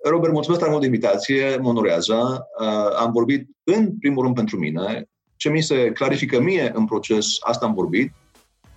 [0.03, 2.47] Robert, mulțumesc tare mult de invitație, mă onorează.
[2.61, 5.09] Uh, am vorbit în primul rând pentru mine.
[5.37, 8.13] Ce mi se clarifică mie în proces, asta am vorbit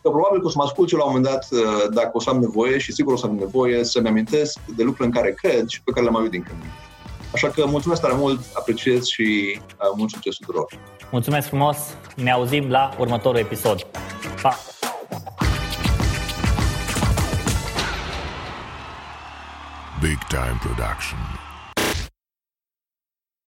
[0.02, 2.30] că probabil că o să mă ascult la un moment dat, uh, dacă o să
[2.30, 5.68] am nevoie, și sigur o să am nevoie, să-mi amintesc de lucruri în care cred
[5.68, 6.60] și pe care le-am auzit din când.
[7.34, 10.66] Așa că mulțumesc tare mult, apreciez și uh, mult succes tuturor.
[11.12, 11.78] Mulțumesc frumos,
[12.16, 13.88] ne auzim la următorul episod.
[14.42, 14.58] Pa!
[20.02, 21.37] Big Time Production